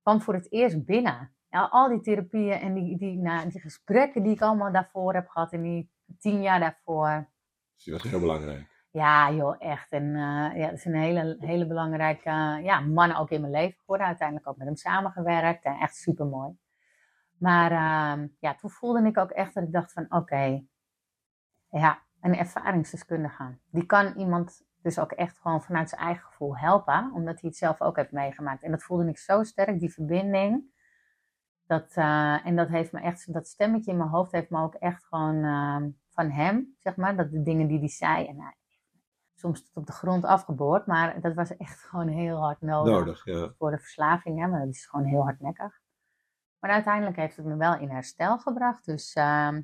[0.01, 1.35] kwam voor het eerst binnen.
[1.49, 5.27] Ja, al die therapieën en die, die, nou, die gesprekken die ik allemaal daarvoor heb
[5.27, 7.31] gehad, in die tien jaar daarvoor.
[7.83, 8.71] Die was heel belangrijk.
[8.91, 9.91] Ja, joh, echt.
[9.91, 12.29] En uh, ja, dat is een hele, hele belangrijke
[12.63, 14.07] ja, man ook in mijn leven geworden.
[14.07, 15.63] Uiteindelijk ook met hem samengewerkt.
[15.63, 16.57] En echt super mooi.
[17.37, 20.63] Maar uh, ja, toen voelde ik ook echt dat ik dacht van oké,
[21.69, 23.57] ja, een ervaringsdeskundige.
[23.69, 27.57] Die kan iemand dus ook echt gewoon vanuit zijn eigen gevoel helpen, omdat hij het
[27.57, 28.63] zelf ook heeft meegemaakt.
[28.63, 30.71] En dat voelde ik zo sterk, die verbinding.
[31.65, 34.73] Dat, uh, en dat heeft me echt, dat stemmetje in mijn hoofd heeft me ook
[34.73, 38.27] echt gewoon uh, van hem, zeg maar, dat de dingen die hij zei.
[38.27, 38.55] En hij,
[39.33, 42.93] soms tot op de grond afgeboord, maar dat was echt gewoon heel hard nodig.
[42.93, 43.53] Nodig, ja.
[43.57, 45.81] Voor de verslaving, hè, maar dat is gewoon heel hardnekkig.
[46.59, 48.85] Maar uiteindelijk heeft het me wel in herstel gebracht.
[48.85, 49.57] Dus uh,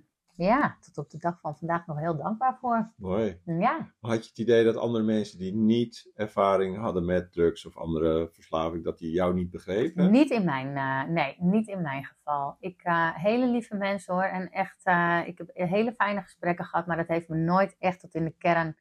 [0.45, 2.91] ja, tot op de dag van vandaag nog heel dankbaar voor.
[2.95, 3.41] Mooi.
[3.45, 3.93] Ja.
[3.99, 8.29] Had je het idee dat andere mensen die niet ervaring hadden met drugs of andere
[8.31, 10.11] verslaving, dat die jou niet begrepen?
[10.11, 12.55] Niet in mijn, uh, nee, niet in mijn geval.
[12.59, 14.23] Ik, uh, hele lieve mensen hoor.
[14.23, 17.99] En echt, uh, ik heb hele fijne gesprekken gehad, maar dat heeft me nooit echt
[17.99, 18.77] tot in de kern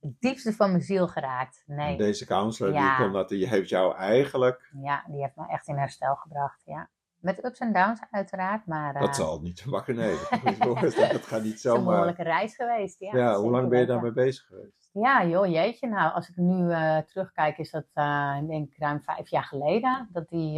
[0.00, 1.62] het diepste van mijn ziel geraakt.
[1.66, 1.96] Nee.
[1.96, 2.96] Deze counselor, ja.
[2.96, 4.70] die, kon dat, die heeft jou eigenlijk...
[4.82, 6.90] Ja, die heeft me echt in herstel gebracht, ja.
[7.18, 8.94] Met ups en downs uiteraard, maar...
[8.94, 10.16] Uh, dat zal niet te makkelijk, nee.
[11.12, 11.42] dat gaat niet zomaar...
[11.42, 13.16] Het is een behoorlijke reis geweest, ja.
[13.16, 14.90] Ja, hoe lang ben je daarmee bezig geweest?
[14.92, 15.88] Ja, joh, jeetje.
[15.88, 20.08] Nou, als ik nu uh, terugkijk, is dat, uh, ik denk ruim vijf jaar geleden.
[20.12, 20.52] Dat die,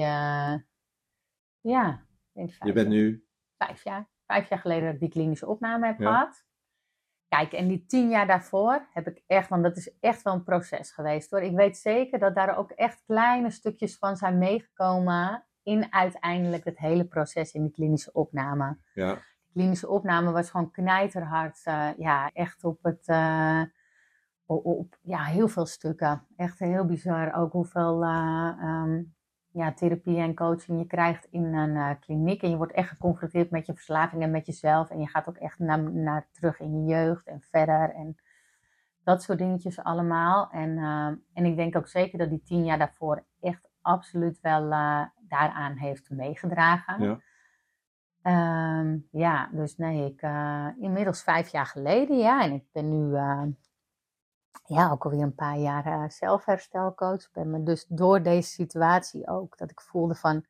[1.61, 3.25] ja, denk vijf Je bent nu?
[3.59, 4.09] Vijf jaar.
[4.27, 6.11] Vijf jaar geleden dat ik die klinische opname heb ja.
[6.11, 6.45] gehad.
[7.29, 10.43] Kijk, en die tien jaar daarvoor heb ik echt, want dat is echt wel een
[10.43, 11.43] proces geweest hoor.
[11.43, 16.79] Ik weet zeker dat daar ook echt kleine stukjes van zijn meegekomen in uiteindelijk het
[16.79, 18.79] hele proces in de klinische opname.
[18.95, 19.15] Ja.
[19.15, 21.61] De klinische opname was gewoon knijterhard.
[21.65, 23.09] Uh, ja, echt op het.
[23.09, 23.63] Uh,
[24.47, 26.27] op, ja, heel veel stukken.
[26.37, 27.35] Echt heel bizar.
[27.35, 29.15] Ook hoeveel uh, um,
[29.53, 32.43] ja, therapie en coaching je krijgt in een kliniek.
[32.43, 34.91] En je wordt echt geconfronteerd met je verslaving en met jezelf.
[34.91, 37.95] En je gaat ook echt naar, naar terug in je jeugd en verder.
[37.95, 38.17] En
[39.05, 40.51] dat soort dingetjes allemaal.
[40.51, 40.79] En,
[41.33, 45.77] en ik denk ook zeker dat die tien jaar daarvoor echt absoluut wel uh, daaraan
[45.77, 47.03] heeft meegedragen.
[47.03, 47.21] Ja.
[48.79, 52.43] Um, ja, dus nee, ik, uh, inmiddels vijf jaar geleden, ja.
[52.43, 53.43] En ik ben nu uh,
[54.65, 57.23] ja, ook alweer een paar jaar zelfherstelcoach.
[57.23, 60.47] Ik ben me dus door deze situatie ook, dat ik voelde van, oké,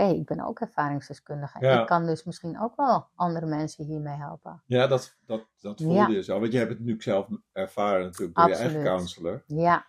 [0.00, 1.64] okay, ik ben ook ervaringsdeskundige.
[1.66, 1.80] Ja.
[1.80, 4.62] Ik kan dus misschien ook wel andere mensen hiermee helpen.
[4.66, 6.06] Ja, dat, dat, dat voelde ja.
[6.06, 6.40] je zo.
[6.40, 8.70] Want je hebt het nu zelf ervaren natuurlijk door Absoluut.
[8.70, 9.42] je eigen counselor.
[9.46, 9.86] Ja,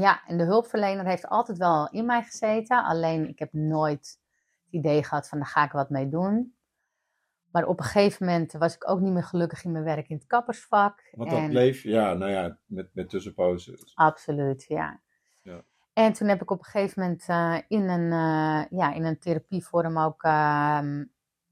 [0.00, 2.84] ja, en de hulpverlener heeft altijd wel in mij gezeten.
[2.84, 4.18] Alleen ik heb nooit
[4.64, 6.54] het idee gehad van daar ga ik wat mee doen.
[7.50, 10.16] Maar op een gegeven moment was ik ook niet meer gelukkig in mijn werk in
[10.16, 11.08] het kappersvak.
[11.12, 11.48] Want dat en...
[11.48, 13.92] bleef, ja, nou ja, met, met tussenposes.
[13.94, 15.00] Absoluut, ja.
[15.42, 15.62] ja.
[15.92, 19.18] En toen heb ik op een gegeven moment uh, in, een, uh, ja, in een
[19.18, 20.80] therapievorm ook uh,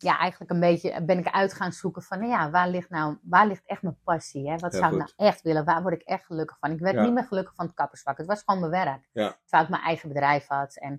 [0.04, 3.18] ja, eigenlijk een beetje ben ik uit gaan zoeken van, nou ja, waar ligt nou,
[3.22, 4.50] waar ligt echt mijn passie?
[4.50, 4.56] Hè?
[4.56, 5.64] Wat Ja, zou ik nou echt willen?
[5.64, 6.70] Waar word ik echt gelukkig van?
[6.70, 7.02] Ik werd Ja.
[7.02, 8.16] niet meer gelukkig van het kappersvak.
[8.18, 9.08] Het was gewoon mijn werk.
[9.12, 9.36] Ja.
[9.42, 10.76] Terwijl ik mijn eigen bedrijf had.
[10.76, 10.92] En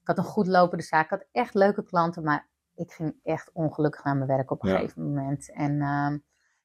[0.02, 1.04] had een goed lopende zaak.
[1.04, 4.70] Ik had echt leuke klanten, maar ik ging echt ongelukkig naar mijn werk op een
[4.70, 5.52] gegeven moment.
[5.52, 6.18] En ehm,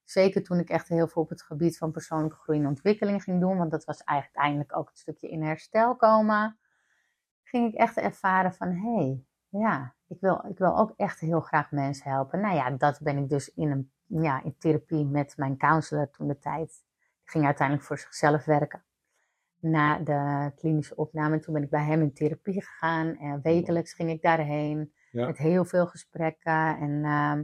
[0.04, 3.40] zeker toen ik echt heel veel op het gebied van persoonlijke groei en ontwikkeling ging
[3.40, 6.58] doen, want dat was eigenlijk eindelijk ook het stukje in herstel komen,
[7.42, 11.40] ging ik echt ervaren van, hé, hey, ja, ik wil, ik wil ook echt heel
[11.40, 12.40] graag mensen helpen.
[12.40, 13.90] Nou ja, dat ben ik dus in, een,
[14.22, 16.84] ja, in therapie met mijn counselor toen de tijd.
[17.24, 18.82] Ik ging uiteindelijk voor zichzelf werken.
[19.60, 23.16] Na de klinische opname, toen ben ik bij hem in therapie gegaan.
[23.16, 25.26] En wekelijks ging ik daarheen Ja.
[25.26, 26.76] met heel veel gesprekken.
[26.78, 27.42] En ehm,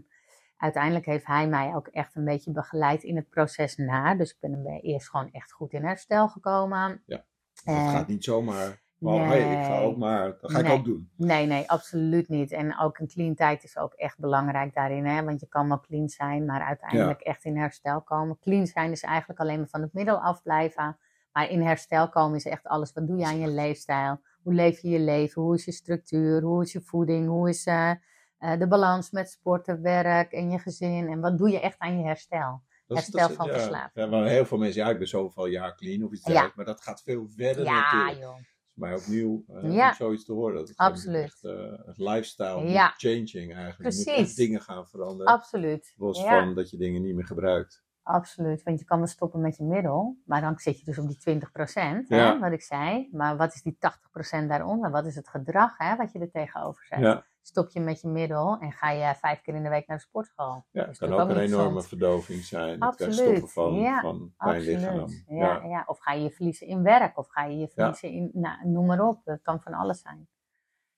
[0.57, 4.15] uiteindelijk heeft hij mij ook echt een beetje begeleid in het proces na.
[4.15, 7.03] Dus ik ben er eerst gewoon echt goed in herstel gekomen.
[7.07, 7.25] Ja.
[7.65, 8.83] Eh, Het gaat niet zomaar.
[9.07, 9.81] Oh, hey, ik ga nee.
[9.87, 10.37] ook maar.
[10.41, 10.73] Dat ga ik Nee.
[10.79, 11.11] ook doen.
[11.17, 12.53] Nee, nee, absoluut niet.
[12.53, 15.07] En ook een clean tijd is ook echt belangrijk daarin.
[15.07, 15.25] Hè?
[15.25, 18.39] Want je kan wel clean zijn, maar uiteindelijk echt in herstel komen.
[18.41, 20.99] Clean zijn is eigenlijk alleen maar van het middel afblijven.
[21.33, 22.93] Maar in herstel komen is echt alles.
[22.93, 24.21] Wat doe je aan je leefstijl?
[24.43, 25.43] Hoe leef je je leven?
[25.43, 26.43] Hoe is je structuur?
[26.43, 27.29] Hoe is je voeding?
[27.29, 27.91] Hoe is eh,
[28.39, 31.09] eh, de balans met sporten, werk en je gezin?
[31.09, 32.63] En wat doe je echt aan je herstel?
[32.87, 33.91] Dat is- Herstel dat is- van ja, verslaving.
[33.95, 36.27] Ja, maar heel veel mensen, ja, ik ben zoveel jaar clean of iets Ja.
[36.29, 36.57] dergelijks.
[36.57, 38.19] Maar dat gaat veel verder Ja, natuurlijk.
[38.21, 38.37] joh.
[38.77, 39.89] Mij ook nieuw Ja.
[39.89, 40.55] om zoiets te horen.
[40.55, 41.23] Dat het Absoluut.
[41.25, 42.89] Echt, eh, het lifestyle Ja.
[42.97, 43.93] changing eigenlijk.
[43.93, 44.17] Je moet Precies.
[44.17, 45.33] echt dingen gaan veranderen.
[45.33, 45.95] Absoluut.
[45.97, 46.29] Los Ja.
[46.45, 47.83] van dat je dingen niet meer gebruikt.
[48.03, 51.09] Absoluut, want je kan wel stoppen met je middel, maar dan zit je dus op
[51.09, 53.09] die 20%, hè, wat ik zei.
[53.13, 54.91] Maar wat is die 80% daaronder?
[54.91, 56.99] Wat is het gedrag hè, wat je er tegenover zet?
[56.99, 57.25] Ja.
[57.47, 60.03] Stop je met je middel en ga je vijf keer in de week naar de
[60.03, 60.55] sportschool?
[60.55, 61.87] Ja, Dat het is kan ook een enorme gezond.
[61.87, 62.69] verdoving zijn.
[62.71, 64.99] Het kan Absoluut, stoppen van, ja, van pijnlichaam.
[65.01, 65.25] Absoluut.
[65.29, 65.83] Ja, ja.
[65.87, 68.87] Of ga je je verliezen in werk, of ga je je verliezen in, nou, noem
[68.87, 69.21] maar op.
[69.25, 70.29] Dat kan van alles zijn.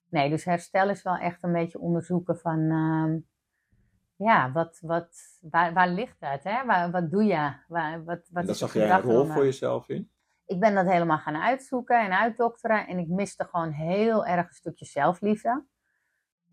[0.09, 3.19] Nee, dus herstel is wel echt een beetje onderzoeken van, ehm,
[4.29, 6.43] ja, wat, wat, waar, waar ligt dat?
[6.43, 6.65] Hè?
[6.65, 7.53] Waar, wat doe je?
[7.69, 9.35] Waar, wat, wat En is zag het jij een rol eronder?
[9.35, 10.11] voor jezelf in?
[10.47, 12.87] Ik ben dat helemaal gaan uitzoeken en uitdokteren.
[12.87, 15.65] En ik miste gewoon heel erg een stukje zelfliefde.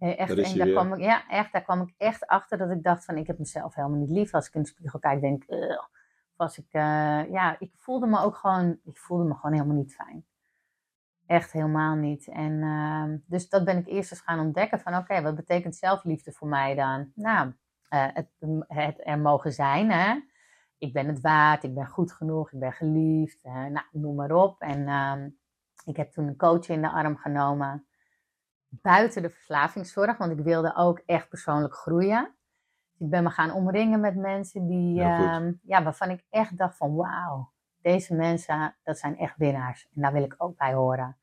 [0.03, 2.83] Echt, Daar en daar kwam, ik, ja, echt, daar kwam ik echt achter dat ik
[2.83, 4.33] dacht van ik heb mezelf helemaal niet lief.
[4.33, 5.81] Als ik in de spiegel kijk, denk ik,
[6.35, 9.95] als ik, eh, ja, ik voelde me ook gewoon, ik voelde me gewoon helemaal niet
[9.95, 10.25] fijn.
[11.25, 12.27] Echt helemaal niet.
[12.27, 16.31] En ehm, dus dat ben ik eerst eens gaan ontdekken van oké, wat betekent zelfliefde
[16.31, 17.11] voor mij dan?
[17.15, 17.53] Nou,
[17.89, 18.29] eh, het,
[18.67, 20.19] het er mogen zijn, hè.
[20.77, 24.61] Ik ben het waard, ik ben goed genoeg, ik ben geliefd, nou, noem maar op.
[24.61, 25.29] En ehm,
[25.85, 27.85] ik heb toen een coach in de arm genomen
[28.82, 32.36] buiten de verslavingszorg, want ik wilde ook echt persoonlijk groeien.
[32.91, 36.78] Dus ik ben me gaan omringen met mensen die, ehm, ja, waarvan ik echt dacht
[36.78, 37.51] van wauw,
[37.82, 39.89] deze mensen, dat zijn echt winnaars.
[39.95, 41.17] En daar wil ik ook bij horen.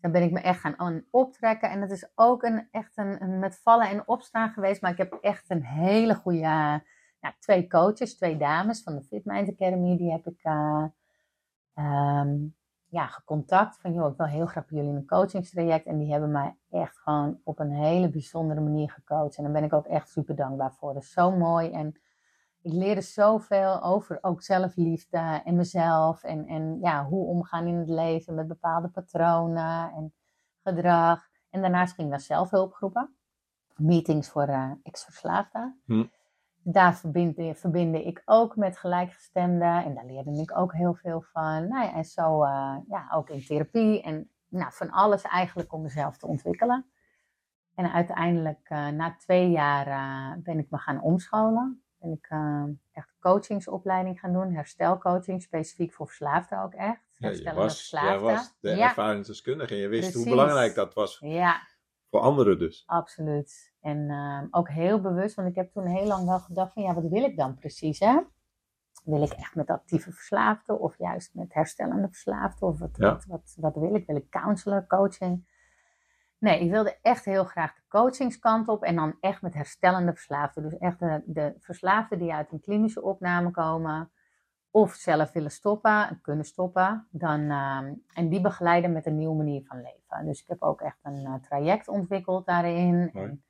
[0.00, 1.70] Dan ben ik me echt gaan aan optrekken.
[1.70, 4.82] En het is ook een, echt een, een met vallen en opstaan geweest.
[4.82, 6.82] Maar ik heb echt een hele goede,
[7.20, 9.96] nou, twee coaches, twee dames van de Fit Mind Academy.
[9.96, 10.84] Die heb ik eh,
[11.74, 12.36] ehm,
[12.94, 13.80] ja, gecontact.
[13.80, 15.86] Van joh, ik wil heel graag bij jullie in een coachingstraject.
[15.86, 19.36] En die hebben mij echt gewoon op een hele bijzondere manier gecoacht.
[19.36, 20.94] En daar ben ik ook echt super dankbaar voor.
[20.94, 21.70] Dat is zo mooi.
[21.70, 21.94] En
[22.62, 26.22] ik leerde zoveel over ook zelfliefde en mezelf.
[26.22, 30.14] En, en ja, hoe omgaan in het leven met bepaalde patronen en
[30.62, 31.28] gedrag.
[31.50, 33.16] En daarnaast ging ik naar zelfhulpgroepen.
[33.76, 35.80] Meetings voor eh ex-verslaafden.
[35.84, 36.04] Hm.
[36.66, 39.84] Daar verbind, verbinde ik ook met gelijkgestemden.
[39.84, 41.68] En daar leerde ik ook heel veel van.
[41.68, 44.02] Nou ja, en zo eh, ja, ook in therapie.
[44.02, 46.86] En nou, van alles eigenlijk om mezelf te ontwikkelen.
[47.74, 51.82] En uiteindelijk, eh, na twee jaar, eh, ben ik me gaan omscholen.
[52.00, 54.52] Ben ik eh, echt coachingsopleiding gaan doen.
[54.52, 57.02] Herstelcoaching, specifiek voor verslaafden ook echt.
[57.16, 61.18] Ja, je was, jij was de ja, ervaringsdeskundige en je wist hoe belangrijk dat was
[61.20, 61.68] ja,
[62.10, 62.82] voor anderen dus.
[62.86, 63.73] absoluut.
[63.84, 66.94] En ehm, ook heel bewust, want ik heb toen heel lang wel gedacht van ja,
[66.94, 68.20] wat wil ik dan precies hè?
[69.04, 72.68] Wil ik echt met actieve verslaafden of juist met herstellende verslaafden?
[72.68, 73.12] Of wat, Ja.
[73.12, 74.06] wat, wat, wat wil ik?
[74.06, 75.46] Wil ik counselor, coaching?
[76.38, 80.62] Nee, ik wilde echt heel graag de coachingskant op en dan echt met herstellende verslaafden.
[80.62, 84.10] Dus echt de, de verslaafden die uit een klinische opname komen
[84.70, 87.08] of zelf willen stoppen en kunnen stoppen.
[87.10, 90.26] Dan, ehm, en die begeleiden met een nieuwe manier van leven.
[90.26, 93.10] Dus ik heb ook echt een eh, traject ontwikkeld daarin.
[93.12, 93.26] Mooi.
[93.26, 93.44] En,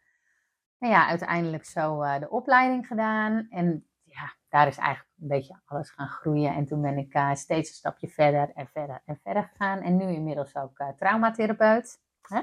[0.78, 3.46] nou ja, uiteindelijk zo eh, de opleiding gedaan.
[3.50, 6.54] En ja, daar is eigenlijk een beetje alles gaan groeien.
[6.54, 9.80] En toen ben ik eh, steeds een stapje verder en verder en verder gegaan.
[9.80, 11.98] En nu inmiddels ook eh, traumatherapeut.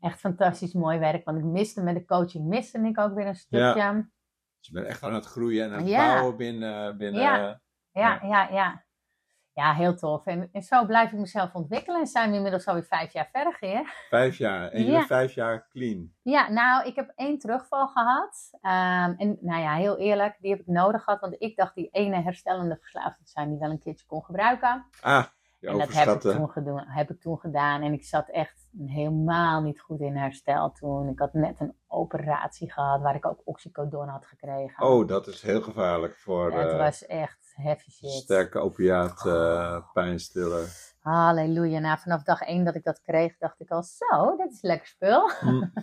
[0.00, 1.24] Echt fantastisch mooi werk.
[1.24, 4.08] Want ik miste met de coaching, miste ik ook weer een stukje.
[4.58, 6.14] Dus je bent echt aan het groeien en aan het Ja.
[6.14, 6.96] bouwen binnen...
[6.96, 7.62] binnen Ja.
[7.90, 8.84] Ja, ja, ja.
[9.54, 10.26] Ja, heel tof.
[10.26, 12.00] En, en zo blijf ik mezelf ontwikkelen.
[12.00, 14.06] En zijn we inmiddels alweer vijf jaar verder, Geer.
[14.08, 14.70] Vijf jaar.
[14.70, 14.92] En je Ja.
[14.92, 16.12] bent vijf jaar clean.
[16.22, 18.50] Ja, nou, ik heb één terugval gehad.
[18.60, 21.20] Ehm, en nou ja, heel eerlijk, die heb ik nodig gehad.
[21.20, 24.84] Want ik dacht die ene herstellende verslaafde te zijn die wel een keertje kon gebruiken.
[25.00, 25.24] Ah,
[25.60, 27.82] je en dat heb ik, toen gedoen, heb ik toen gedaan.
[27.82, 31.08] En ik zat echt helemaal niet goed in herstel toen.
[31.08, 34.84] Ik had net een operatie gehad waar ik ook oxycodon had gekregen.
[34.86, 38.10] Oh, dat is heel gevaarlijk voor Het eh, was echt heavy shit.
[38.10, 40.92] sterke opiaat eh, pijnstiller.
[41.00, 41.78] Halleluja.
[41.78, 44.86] Nou, vanaf dag één dat ik dat kreeg, dacht ik al, zo, dit is lekker
[44.86, 45.30] spul.
[45.30, 45.64] Hm.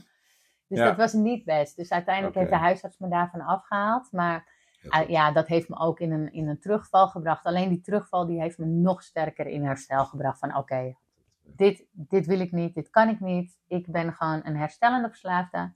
[0.68, 0.86] Dus Ja.
[0.86, 1.76] dat was niet best.
[1.76, 4.12] Dus uiteindelijk heeft de huisarts me daarvan afgehaald.
[4.12, 4.48] Maar
[4.84, 5.08] uh, goed.
[5.10, 7.46] ja, dat heeft me ook in een, in een terugval gebracht.
[7.46, 10.40] Alleen die terugval die heeft me nog sterker in herstel gebracht.
[10.40, 10.96] Van oké,
[11.42, 13.60] dit, dit wil ik niet, dit kan ik niet.
[13.68, 15.74] Ik ben gewoon een herstellende verslaafde.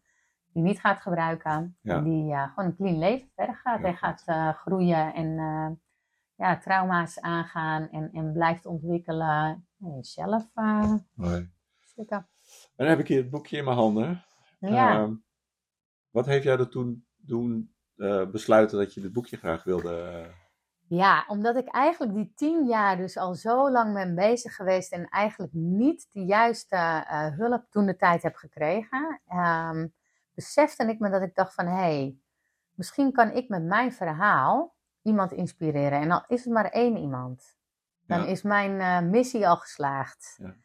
[0.53, 1.77] Die niet gaat gebruiken.
[1.81, 1.95] Ja.
[1.95, 3.83] En die ja, gewoon een clean leven verder gaat.
[3.83, 3.97] En goed.
[3.99, 5.67] gaat eh, groeien en eh,
[6.35, 7.89] ja, trauma's aangaan.
[7.89, 9.67] En, en blijft ontwikkelen.
[9.79, 11.53] En jezelf eh Mooi.
[11.95, 12.27] En
[12.75, 14.23] dan heb ik hier het boekje in mijn handen.
[14.59, 14.91] Ja.
[14.91, 15.13] Ehm,
[16.09, 20.01] wat heeft jou er toen doen eh, besluiten dat je dit boekje graag wilde?
[20.01, 20.31] eh,
[20.87, 25.07] Ja, omdat ik eigenlijk die tien jaar dus al zo lang ben bezig geweest en
[25.09, 27.03] eigenlijk niet de juiste
[27.37, 29.87] hulp toen de tijd heb gekregen, ehm,
[30.33, 32.17] besefte ik me dat ik dacht van hé, hey,
[32.73, 34.74] misschien kan ik met mijn verhaal
[35.05, 35.99] iemand inspireren.
[36.01, 37.57] En al is het maar één iemand,
[38.05, 38.25] dan Ja.
[38.25, 40.35] is mijn eh, missie al geslaagd.
[40.37, 40.55] Ja.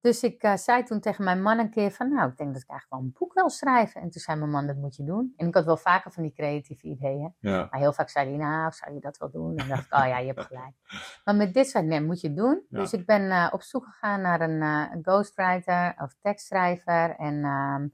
[0.00, 2.62] Dus ik uh, zei toen tegen mijn man een keer van, nou, ik denk dat
[2.62, 4.00] ik eigenlijk wel een boek wil schrijven.
[4.00, 5.32] En toen zei mijn man, dat moet je doen.
[5.36, 7.34] En ik had wel vaker van die creatieve ideeën.
[7.38, 7.68] Ja.
[7.70, 9.56] Maar heel vaak zei hij, nou, zou je dat wel doen?
[9.56, 10.74] En dacht ik, oh ja, je hebt gelijk.
[11.24, 12.62] Maar met dit zei ik, nee, moet je doen.
[12.68, 12.78] Ja.
[12.78, 17.16] Dus ik ben uh, op zoek gegaan naar een, uh, een ghostwriter of tekstschrijver.
[17.16, 17.88] En ehm,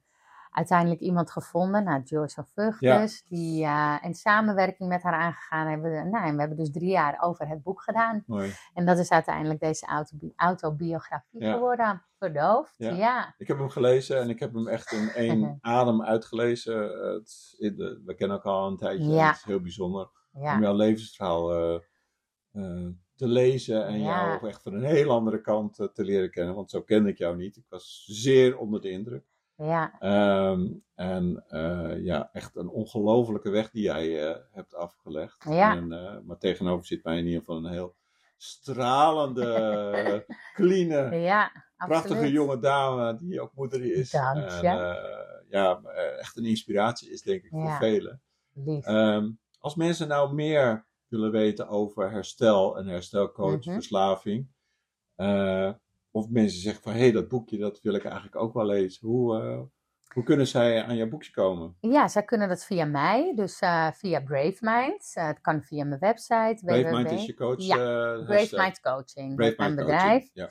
[0.57, 2.99] uiteindelijk iemand gevonden, nou, Joyce van Vught Ja.
[3.01, 3.23] dus.
[3.23, 5.67] Die, uh, en samenwerking met haar aangegaan.
[5.69, 8.23] Hebben we, nou, en we hebben dus drie jaar over het boek gedaan.
[8.27, 8.53] Mooi.
[8.75, 11.53] En dat is uiteindelijk deze autobi autobiografie Ja.
[11.53, 12.03] geworden.
[12.19, 12.91] Verdoofd, Ja.
[12.91, 13.35] ja.
[13.39, 16.83] Ik heb hem gelezen en ik heb hem echt in één adem uitgelezen.
[17.15, 19.13] Het, in de- we kennen elkaar al een tijdje.
[19.21, 21.75] Het is heel bijzonder om jouw levensverhaal eh,
[22.53, 26.55] eh, te lezen en jou echt van een heel andere kant eh, te leren kennen.
[26.55, 27.57] Want zo kende ik jou niet.
[27.57, 29.25] Ik was zeer onder de indruk.
[29.57, 35.45] Ja, Ehm, en eh, ja, echt een ongelofelijke weg die jij eh, hebt afgelegd.
[35.49, 35.77] Ja.
[35.77, 37.97] En, eh, maar tegenover zit mij in ieder geval een heel
[38.37, 42.33] stralende, clean, ja, prachtige absoluut.
[42.33, 44.11] jonge dame die ook moeder is.
[44.11, 45.45] Dank En, je.
[45.51, 47.77] ja, eh, echt een inspiratie is denk ik voor Ja.
[47.77, 48.23] velen.
[48.81, 53.73] Ehm, als mensen nou meer willen weten over herstel en herstelcoach, Mhm.
[53.73, 54.49] verslaving.
[56.17, 59.09] Of mensen zeggen van, hé, hey, dat boekje, dat wil ik eigenlijk ook wel lezen.
[59.09, 59.61] Hoe, eh,
[60.15, 61.77] hoe kunnen zij aan jouw boekje komen?
[61.81, 65.11] Ja, zij kunnen dat via mij, dus eh, via Brave Mind.
[65.15, 66.59] Eh, het kan via mijn website.
[66.65, 66.91] Brave.
[66.91, 67.63] Mind is je coach.
[67.63, 67.77] Ja,
[68.25, 68.57] Brave.
[68.57, 70.31] Mind Coaching, Brave mijn bedrijf.
[70.33, 70.51] Ja.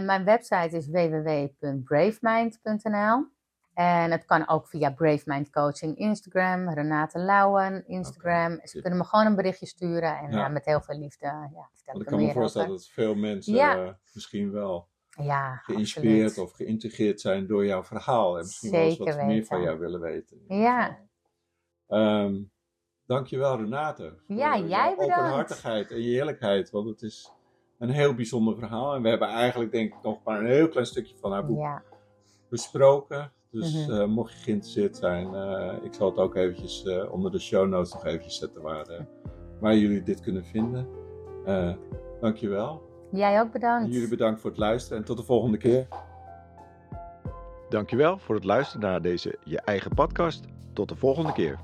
[0.00, 3.32] Mijn website is www.bravemind.nl.
[3.74, 8.60] En het kan ook via Brave Mind Coaching Instagram, Renate Lauwen Instagram.
[8.62, 10.46] Ze kunnen me gewoon een berichtje sturen en Ja.
[10.46, 12.80] eh, met heel veel liefde ja, vertel ik kan me voorstellen over.
[12.80, 13.84] dat veel mensen Ja.
[13.84, 14.88] eh, misschien wel
[15.20, 16.48] Ja, geïnspireerd absoluut.
[16.50, 18.36] of geïntegreerd zijn door jouw verhaal.
[18.38, 20.38] En misschien wel eens wat meer van jou willen weten.
[20.48, 20.98] Ja.
[21.88, 22.42] Ehm,
[23.06, 24.14] dankjewel Renate.
[24.26, 25.00] Voor Ja, jij bedankt.
[25.18, 26.70] openhartigheid en je eerlijkheid.
[26.70, 27.32] Want het is
[27.78, 28.94] een heel bijzonder verhaal.
[28.94, 31.82] En we hebben eigenlijk denk ik nog maar een heel klein stukje van haar boek
[32.48, 33.32] besproken.
[33.54, 34.00] Dus Mhm.
[34.00, 37.68] eh, mocht je geïnteresseerd zijn, eh, ik zal het ook eventjes eh, onder de show
[37.68, 39.00] notes nog eventjes zetten waar, eh,
[39.60, 40.86] waar jullie dit kunnen vinden.
[41.44, 41.72] Eh
[42.20, 42.82] dankjewel.
[43.10, 43.92] jij ook En bedankt.
[43.92, 45.86] jullie bedankt voor het luisteren en tot de volgende keer.
[47.68, 50.44] Dankjewel voor het luisteren naar deze Je Eigen Podcast.
[50.72, 51.58] Tot de volgende keer.